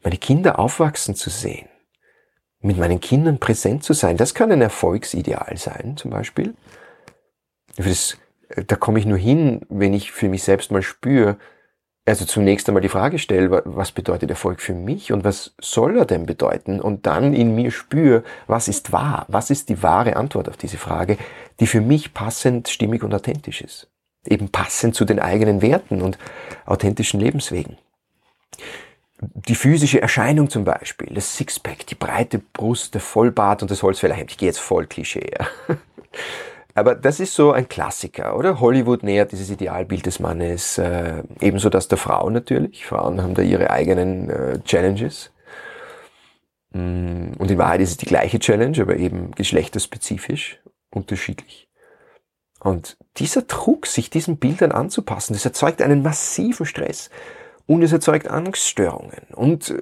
meine 0.02 0.18
Kinder 0.18 0.58
aufwachsen 0.58 1.14
zu 1.14 1.30
sehen, 1.30 1.68
mit 2.60 2.76
meinen 2.76 3.00
Kindern 3.00 3.38
präsent 3.38 3.84
zu 3.84 3.92
sein. 3.92 4.16
Das 4.16 4.34
kann 4.34 4.52
ein 4.52 4.60
Erfolgsideal 4.60 5.56
sein, 5.56 5.96
zum 5.96 6.10
Beispiel. 6.10 6.54
Für 7.76 7.88
das 7.88 8.16
da 8.66 8.76
komme 8.76 8.98
ich 8.98 9.06
nur 9.06 9.18
hin, 9.18 9.60
wenn 9.68 9.94
ich 9.94 10.12
für 10.12 10.28
mich 10.28 10.42
selbst 10.42 10.70
mal 10.70 10.82
spüre, 10.82 11.36
also 12.08 12.24
zunächst 12.24 12.68
einmal 12.68 12.82
die 12.82 12.88
Frage 12.88 13.18
stelle, 13.18 13.62
was 13.64 13.90
bedeutet 13.90 14.30
Erfolg 14.30 14.60
für 14.60 14.74
mich 14.74 15.10
und 15.12 15.24
was 15.24 15.54
soll 15.60 15.98
er 15.98 16.04
denn 16.04 16.24
bedeuten? 16.24 16.80
Und 16.80 17.06
dann 17.06 17.34
in 17.34 17.56
mir 17.56 17.72
spüre, 17.72 18.22
was 18.46 18.68
ist 18.68 18.92
wahr? 18.92 19.26
Was 19.28 19.50
ist 19.50 19.68
die 19.68 19.82
wahre 19.82 20.14
Antwort 20.14 20.48
auf 20.48 20.56
diese 20.56 20.78
Frage, 20.78 21.18
die 21.58 21.66
für 21.66 21.80
mich 21.80 22.14
passend, 22.14 22.68
stimmig 22.68 23.02
und 23.02 23.12
authentisch 23.12 23.60
ist? 23.60 23.88
Eben 24.24 24.50
passend 24.50 24.94
zu 24.94 25.04
den 25.04 25.18
eigenen 25.18 25.62
Werten 25.62 26.00
und 26.00 26.16
authentischen 26.64 27.18
Lebenswegen. 27.18 27.76
die 29.20 29.54
physische 29.54 30.00
Erscheinung 30.02 30.50
zum 30.50 30.64
Beispiel, 30.64 31.14
das 31.14 31.36
Sixpack, 31.36 31.86
die 31.86 31.94
breite 31.94 32.38
Brust, 32.38 32.94
der 32.94 33.00
Vollbart 33.00 33.62
und 33.62 33.70
das 33.70 33.82
Holzfällerhemd. 33.82 34.30
Ich 34.30 34.38
gehe 34.38 34.48
jetzt 34.48 34.60
voll 34.60 34.86
Klischee. 34.86 35.30
Ja. 35.38 35.76
Aber 36.76 36.94
das 36.94 37.20
ist 37.20 37.34
so 37.34 37.52
ein 37.52 37.70
Klassiker, 37.70 38.36
oder? 38.36 38.60
Hollywood 38.60 39.02
nähert 39.02 39.32
dieses 39.32 39.48
Idealbild 39.48 40.04
des 40.04 40.20
Mannes, 40.20 40.76
äh, 40.76 41.22
ebenso 41.40 41.70
das 41.70 41.88
der 41.88 41.96
Frau 41.96 42.28
natürlich. 42.28 42.84
Frauen 42.84 43.22
haben 43.22 43.32
da 43.32 43.40
ihre 43.40 43.70
eigenen 43.70 44.28
äh, 44.28 44.60
Challenges. 44.62 45.32
Mm, 46.72 47.32
und 47.38 47.50
in 47.50 47.56
Wahrheit 47.56 47.80
ist 47.80 47.92
es 47.92 47.96
die 47.96 48.04
gleiche 48.04 48.38
Challenge, 48.38 48.78
aber 48.78 48.96
eben 48.96 49.30
geschlechterspezifisch, 49.30 50.60
unterschiedlich. 50.90 51.70
Und 52.60 52.98
dieser 53.16 53.42
Druck, 53.42 53.86
sich 53.86 54.10
diesen 54.10 54.36
Bildern 54.36 54.72
anzupassen, 54.72 55.32
das 55.32 55.46
erzeugt 55.46 55.80
einen 55.80 56.02
massiven 56.02 56.66
Stress. 56.66 57.08
Und 57.64 57.82
es 57.82 57.92
erzeugt 57.92 58.28
Angststörungen. 58.28 59.22
Und 59.34 59.70
äh, 59.70 59.80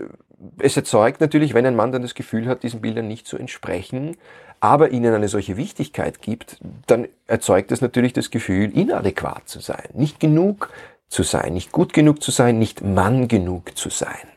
es 0.58 0.76
erzeugt 0.76 1.20
natürlich, 1.20 1.54
wenn 1.54 1.66
ein 1.66 1.76
Mann 1.76 1.92
dann 1.92 2.02
das 2.02 2.14
Gefühl 2.14 2.46
hat, 2.46 2.62
diesen 2.62 2.80
Bildern 2.80 3.08
nicht 3.08 3.26
zu 3.26 3.36
entsprechen, 3.36 4.16
aber 4.60 4.90
ihnen 4.90 5.14
eine 5.14 5.28
solche 5.28 5.56
Wichtigkeit 5.56 6.22
gibt, 6.22 6.58
dann 6.86 7.08
erzeugt 7.26 7.72
es 7.72 7.80
natürlich 7.80 8.12
das 8.12 8.30
Gefühl, 8.30 8.70
inadäquat 8.76 9.48
zu 9.48 9.60
sein, 9.60 9.88
nicht 9.92 10.20
genug 10.20 10.70
zu 11.08 11.22
sein, 11.22 11.52
nicht 11.52 11.72
gut 11.72 11.92
genug 11.92 12.22
zu 12.22 12.30
sein, 12.30 12.58
nicht 12.58 12.82
Mann 12.82 13.28
genug 13.28 13.76
zu 13.76 13.90
sein. 13.90 14.28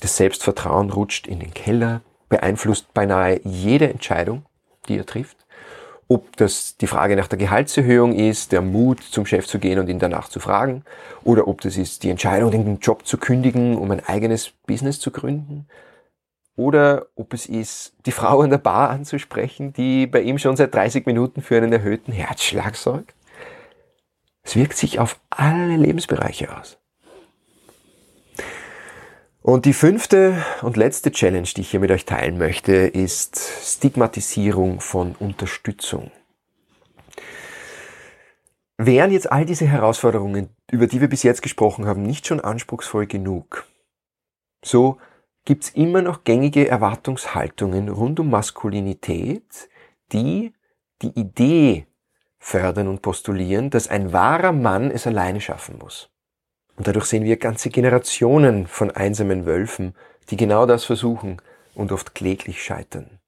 Das 0.00 0.16
Selbstvertrauen 0.16 0.90
rutscht 0.90 1.26
in 1.26 1.40
den 1.40 1.52
Keller, 1.52 2.00
beeinflusst 2.28 2.94
beinahe 2.94 3.40
jede 3.44 3.90
Entscheidung, 3.90 4.46
die 4.88 4.96
er 4.96 5.06
trifft. 5.06 5.39
Ob 6.10 6.36
das 6.38 6.76
die 6.76 6.88
Frage 6.88 7.14
nach 7.14 7.28
der 7.28 7.38
Gehaltserhöhung 7.38 8.16
ist, 8.16 8.50
der 8.50 8.62
Mut 8.62 9.00
zum 9.00 9.26
Chef 9.26 9.46
zu 9.46 9.60
gehen 9.60 9.78
und 9.78 9.88
ihn 9.88 10.00
danach 10.00 10.28
zu 10.28 10.40
fragen, 10.40 10.82
oder 11.22 11.46
ob 11.46 11.60
das 11.60 11.76
ist 11.76 12.02
die 12.02 12.10
Entscheidung, 12.10 12.50
den 12.50 12.80
Job 12.80 13.06
zu 13.06 13.16
kündigen, 13.16 13.78
um 13.78 13.92
ein 13.92 14.04
eigenes 14.04 14.50
Business 14.66 14.98
zu 14.98 15.12
gründen, 15.12 15.68
oder 16.56 17.06
ob 17.14 17.32
es 17.32 17.46
ist, 17.46 17.94
die 18.06 18.10
Frau 18.10 18.40
an 18.40 18.50
der 18.50 18.58
Bar 18.58 18.90
anzusprechen, 18.90 19.72
die 19.72 20.08
bei 20.08 20.22
ihm 20.22 20.38
schon 20.38 20.56
seit 20.56 20.74
30 20.74 21.06
Minuten 21.06 21.42
für 21.42 21.58
einen 21.58 21.72
erhöhten 21.72 22.10
Herzschlag 22.10 22.74
sorgt. 22.74 23.14
Es 24.42 24.56
wirkt 24.56 24.76
sich 24.76 24.98
auf 24.98 25.20
alle 25.30 25.76
Lebensbereiche 25.76 26.58
aus. 26.58 26.79
Und 29.42 29.64
die 29.64 29.72
fünfte 29.72 30.44
und 30.60 30.76
letzte 30.76 31.12
Challenge, 31.12 31.48
die 31.56 31.62
ich 31.62 31.70
hier 31.70 31.80
mit 31.80 31.90
euch 31.90 32.04
teilen 32.04 32.36
möchte, 32.36 32.72
ist 32.72 33.40
Stigmatisierung 33.62 34.80
von 34.80 35.14
Unterstützung. 35.18 36.10
Wären 38.76 39.12
jetzt 39.12 39.32
all 39.32 39.46
diese 39.46 39.66
Herausforderungen, 39.66 40.50
über 40.70 40.86
die 40.86 41.00
wir 41.00 41.08
bis 41.08 41.22
jetzt 41.22 41.40
gesprochen 41.40 41.86
haben, 41.86 42.02
nicht 42.02 42.26
schon 42.26 42.40
anspruchsvoll 42.40 43.06
genug, 43.06 43.66
so 44.62 44.98
gibt 45.46 45.64
es 45.64 45.70
immer 45.70 46.02
noch 46.02 46.24
gängige 46.24 46.68
Erwartungshaltungen 46.68 47.88
rund 47.88 48.20
um 48.20 48.28
Maskulinität, 48.28 49.70
die 50.12 50.52
die 51.00 51.18
Idee 51.18 51.86
fördern 52.38 52.88
und 52.88 53.00
postulieren, 53.00 53.70
dass 53.70 53.88
ein 53.88 54.12
wahrer 54.12 54.52
Mann 54.52 54.90
es 54.90 55.06
alleine 55.06 55.40
schaffen 55.40 55.78
muss. 55.78 56.10
Und 56.80 56.86
dadurch 56.86 57.04
sehen 57.04 57.24
wir 57.24 57.36
ganze 57.36 57.68
Generationen 57.68 58.66
von 58.66 58.90
einsamen 58.90 59.44
Wölfen, 59.44 59.94
die 60.30 60.38
genau 60.38 60.64
das 60.64 60.82
versuchen 60.82 61.36
und 61.74 61.92
oft 61.92 62.14
kläglich 62.14 62.64
scheitern. 62.64 63.18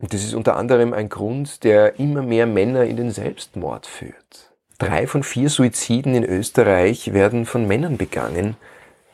Und 0.00 0.12
das 0.12 0.24
ist 0.24 0.34
unter 0.34 0.56
anderem 0.56 0.94
ein 0.94 1.08
Grund, 1.08 1.62
der 1.62 2.00
immer 2.00 2.22
mehr 2.22 2.46
Männer 2.48 2.86
in 2.86 2.96
den 2.96 3.12
Selbstmord 3.12 3.86
führt. 3.86 4.52
Drei 4.78 5.06
von 5.06 5.22
vier 5.22 5.48
Suiziden 5.48 6.16
in 6.16 6.24
Österreich 6.24 7.12
werden 7.12 7.46
von 7.46 7.68
Männern 7.68 7.98
begangen, 7.98 8.56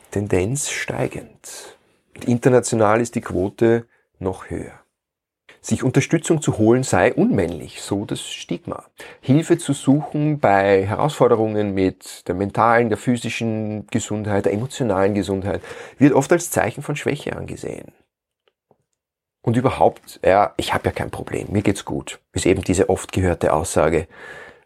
Tendenz 0.09 0.71
steigend. 0.71 1.77
International 2.25 3.01
ist 3.01 3.13
die 3.13 3.21
Quote 3.21 3.85
noch 4.17 4.49
höher. 4.49 4.78
Sich 5.61 5.83
Unterstützung 5.83 6.41
zu 6.41 6.57
holen 6.57 6.83
sei 6.83 7.13
unmännlich, 7.13 7.81
so 7.81 8.05
das 8.05 8.21
Stigma. 8.21 8.85
Hilfe 9.19 9.57
zu 9.57 9.73
suchen 9.73 10.39
bei 10.39 10.85
Herausforderungen 10.85 11.73
mit 11.73 12.27
der 12.27 12.35
mentalen, 12.35 12.89
der 12.89 12.97
physischen 12.97 13.87
Gesundheit, 13.87 14.45
der 14.45 14.53
emotionalen 14.53 15.13
Gesundheit 15.13 15.61
wird 15.97 16.13
oft 16.13 16.31
als 16.31 16.49
Zeichen 16.49 16.81
von 16.81 16.95
Schwäche 16.95 17.35
angesehen. 17.35 17.91
Und 19.41 19.57
überhaupt, 19.57 20.19
ja, 20.23 20.53
ich 20.57 20.73
habe 20.73 20.85
ja 20.85 20.91
kein 20.91 21.11
Problem, 21.11 21.47
mir 21.51 21.61
geht's 21.61 21.85
gut, 21.85 22.19
ist 22.33 22.45
eben 22.45 22.61
diese 22.61 22.89
oft 22.89 23.11
gehörte 23.11 23.53
Aussage. 23.53 24.07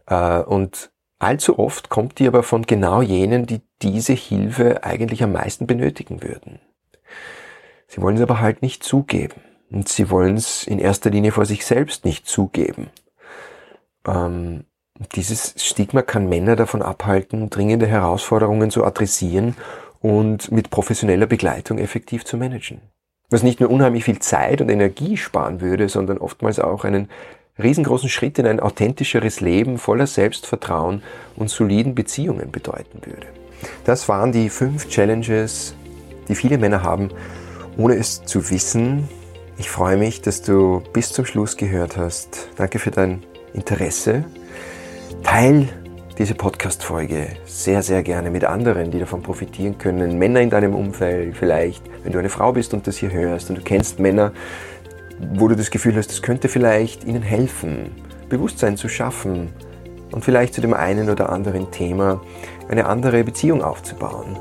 Äh, 0.08 0.40
und 0.40 0.92
Allzu 1.24 1.58
oft 1.58 1.90
kommt 1.90 2.20
die 2.20 2.28
aber 2.28 2.44
von 2.44 2.64
genau 2.64 3.02
jenen, 3.02 3.46
die 3.46 3.62
diese 3.82 4.12
Hilfe 4.12 4.84
eigentlich 4.84 5.24
am 5.24 5.32
meisten 5.32 5.68
benötigen 5.68 6.22
würden. 6.22 6.60
Sie 7.88 8.02
wollen 8.02 8.18
es 8.18 8.22
aber 8.22 8.42
halt 8.42 8.62
nicht 8.62 8.84
zugeben. 8.84 9.42
Und 9.74 9.90
sie 9.90 10.10
wollen 10.10 10.38
es 10.38 10.66
in 10.66 10.78
erster 10.78 11.10
Linie 11.10 11.32
vor 11.32 11.46
sich 11.46 11.66
selbst 11.66 12.06
nicht 12.06 12.28
zugeben. 12.28 12.92
Ähm, 14.08 14.66
dieses 15.16 15.56
Stigma 15.58 16.04
kann 16.04 16.30
Männer 16.30 16.56
davon 16.56 16.84
abhalten, 16.84 17.50
dringende 17.50 17.88
Herausforderungen 17.88 18.70
zu 18.70 18.86
adressieren 18.86 19.56
und 20.00 20.52
mit 20.52 20.70
professioneller 20.70 21.26
Begleitung 21.26 21.80
effektiv 21.80 22.24
zu 22.24 22.38
managen. 22.38 22.82
Was 23.32 23.42
nicht 23.42 23.60
nur 23.60 23.72
unheimlich 23.72 24.04
viel 24.04 24.20
Zeit 24.20 24.62
und 24.62 24.70
Energie 24.70 25.18
sparen 25.18 25.60
würde, 25.60 25.90
sondern 25.90 26.20
oftmals 26.20 26.60
auch 26.60 26.84
einen 26.84 27.10
riesengroßen 27.58 28.10
Schritt 28.10 28.38
in 28.38 28.46
ein 28.46 28.60
authentischeres 28.60 29.42
Leben 29.42 29.80
voller 29.80 30.06
Selbstvertrauen 30.06 31.02
und 31.36 31.50
soliden 31.50 31.96
Beziehungen 31.96 32.52
bedeuten 32.52 33.00
würde. 33.06 33.26
Das 33.86 34.08
waren 34.08 34.32
die 34.32 34.50
fünf 34.50 34.88
Challenges, 34.90 35.76
die 36.28 36.36
viele 36.36 36.60
Männer 36.60 36.84
haben, 36.84 37.10
ohne 37.76 37.96
es 37.96 38.24
zu 38.24 38.52
wissen. 38.52 39.10
Ich 39.58 39.70
freue 39.70 39.98
mich, 39.98 40.22
dass 40.22 40.42
du 40.42 40.82
bis 40.94 41.14
zum 41.14 41.26
Schluss 41.26 41.58
gehört 41.58 41.96
hast. 41.96 42.50
Danke 42.56 42.80
für 42.80 42.90
dein 42.90 43.24
Interesse. 43.54 44.26
Teil 45.24 45.70
diese 46.18 46.34
Podcast-Folge 46.34 47.28
sehr, 47.46 47.84
sehr 47.84 48.02
gerne 48.04 48.32
mit 48.32 48.46
anderen, 48.46 48.90
die 48.90 49.00
davon 49.00 49.22
profitieren 49.22 49.78
können. 49.78 50.18
Männer 50.18 50.42
in 50.42 50.50
deinem 50.50 50.74
Umfeld 50.74 51.38
vielleicht, 51.38 51.84
wenn 52.04 52.14
du 52.14 52.20
eine 52.20 52.30
Frau 52.30 52.52
bist 52.52 52.74
und 52.74 52.88
das 52.88 52.98
hier 52.98 53.12
hörst 53.12 53.50
und 53.50 53.58
du 53.58 53.62
kennst 53.62 54.00
Männer, 54.00 54.32
wo 55.36 55.48
du 55.48 55.56
das 55.56 55.70
Gefühl 55.70 55.96
hast, 55.96 56.12
es 56.12 56.22
könnte 56.22 56.50
vielleicht 56.50 57.04
ihnen 57.04 57.22
helfen, 57.22 57.92
Bewusstsein 58.30 58.76
zu 58.76 58.90
schaffen 58.90 59.50
und 60.12 60.26
vielleicht 60.26 60.56
zu 60.56 60.62
dem 60.62 60.74
einen 60.74 61.10
oder 61.10 61.30
anderen 61.30 61.70
Thema 61.72 62.22
eine 62.70 62.88
andere 62.88 63.24
Beziehung 63.24 63.64
aufzubauen, 63.64 64.38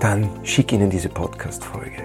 dann 0.00 0.28
schick 0.42 0.72
ihnen 0.72 0.90
diese 0.90 1.08
Podcast-Folge. 1.08 2.02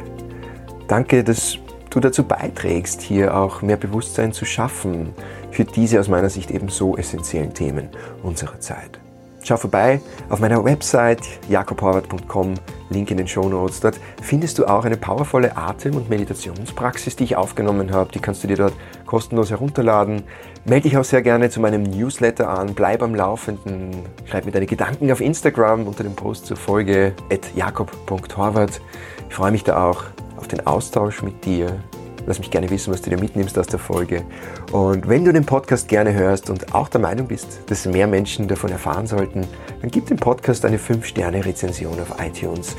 Danke, 0.88 1.24
dass 1.24 1.58
du 1.92 2.00
dazu 2.00 2.24
beiträgst, 2.24 3.02
hier 3.02 3.38
auch 3.38 3.62
mehr 3.62 3.78
Bewusstsein 3.78 4.34
zu 4.34 4.46
schaffen 4.46 5.14
für 5.52 5.66
diese 5.66 6.00
aus 6.00 6.08
meiner 6.08 6.30
Sicht 6.30 6.50
eben 6.50 6.70
so 6.70 6.98
essentiellen 6.98 7.54
Themen 7.54 7.90
unserer 8.24 8.60
Zeit. 8.60 9.00
Schau 9.44 9.58
vorbei 9.58 10.00
auf 10.30 10.40
meiner 10.40 10.64
Website 10.64 11.22
jakobhorvath.com, 11.50 12.54
Link 12.92 13.10
in 13.10 13.18
den 13.18 13.28
Show 13.28 13.50
Notes. 13.50 13.80
Dort 13.80 14.00
findest 14.22 14.60
du 14.60 14.66
auch 14.66 14.86
eine 14.86 14.98
powervolle 14.98 15.58
Atem- 15.58 15.96
und 15.96 16.10
Meditationspraxis, 16.10 17.16
die 17.16 17.24
ich 17.24 17.36
aufgenommen 17.36 17.92
habe. 17.92 18.12
Die 18.12 18.20
kannst 18.20 18.44
du 18.44 18.48
dir 18.48 18.58
dort 18.58 18.74
kostenlos 19.08 19.50
herunterladen. 19.50 20.24
Melde 20.66 20.90
dich 20.90 20.98
auch 20.98 21.04
sehr 21.04 21.24
gerne 21.24 21.50
zu 21.50 21.60
meinem 21.60 21.82
Newsletter 21.82 22.50
an. 22.50 22.76
Bleib 22.76 23.02
am 23.02 23.16
Laufenden. 23.16 24.04
Schreib 24.26 24.46
mir 24.46 24.52
deine 24.52 24.68
Gedanken 24.68 25.12
auf 25.12 25.22
Instagram 25.22 25.88
unter 25.88 26.04
dem 26.04 26.16
Post 26.16 26.46
zur 26.46 26.58
Folge 26.58 27.14
at 27.32 27.56
jakob.horvath. 27.56 28.80
Ich 29.28 29.36
freue 29.36 29.52
mich 29.52 29.64
da 29.64 29.90
auch 29.90 30.04
auf 30.42 30.48
den 30.48 30.66
Austausch 30.68 31.22
mit 31.22 31.46
dir. 31.46 31.82
Lass 32.28 32.40
mich 32.40 32.52
gerne 32.52 32.70
wissen, 32.70 32.92
was 32.92 33.02
du 33.02 33.10
dir 33.10 33.20
mitnimmst 33.20 33.58
aus 33.58 33.68
der 33.68 33.80
Folge. 33.80 34.24
Und 34.72 35.08
wenn 35.08 35.24
du 35.24 35.32
den 35.32 35.46
Podcast 35.46 35.88
gerne 35.88 36.14
hörst 36.14 36.50
und 36.50 36.76
auch 36.76 36.90
der 36.90 37.02
Meinung 37.02 37.28
bist, 37.28 37.62
dass 37.68 37.86
mehr 37.86 38.08
Menschen 38.08 38.48
davon 38.48 38.72
erfahren 38.72 39.08
sollten, 39.08 39.48
dann 39.82 39.90
gib 39.90 40.08
dem 40.08 40.18
Podcast 40.18 40.66
eine 40.66 40.78
5-Sterne-Rezension 40.78 42.00
auf 42.00 42.16
iTunes. 42.20 42.76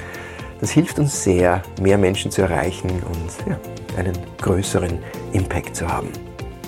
Das 0.60 0.70
hilft 0.70 0.98
uns 0.98 1.24
sehr, 1.24 1.62
mehr 1.80 1.98
Menschen 1.98 2.30
zu 2.30 2.42
erreichen 2.42 2.90
und 2.90 3.48
ja, 3.48 3.58
einen 3.98 4.16
größeren 4.40 4.98
Impact 5.32 5.74
zu 5.74 5.88
haben. 5.88 6.08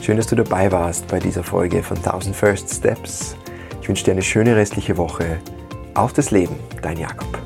Schön, 0.01 0.17
dass 0.17 0.27
du 0.27 0.37
dabei 0.37 0.71
warst 0.73 1.07
bei 1.09 1.21
dieser 1.21 1.45
Folge 1.45 1.83
von 1.83 1.97
1000 1.97 2.35
First 2.35 2.75
Steps. 2.75 3.37
Ich 3.81 3.89
wünsche 3.89 4.05
dir 4.05 4.13
eine 4.13 4.23
schöne 4.23 4.57
restliche 4.57 4.97
Woche. 4.97 5.39
Auf 5.95 6.13
das 6.13 6.33
Leben, 6.33 6.57
dein 6.83 6.99
Jakob. 6.99 7.44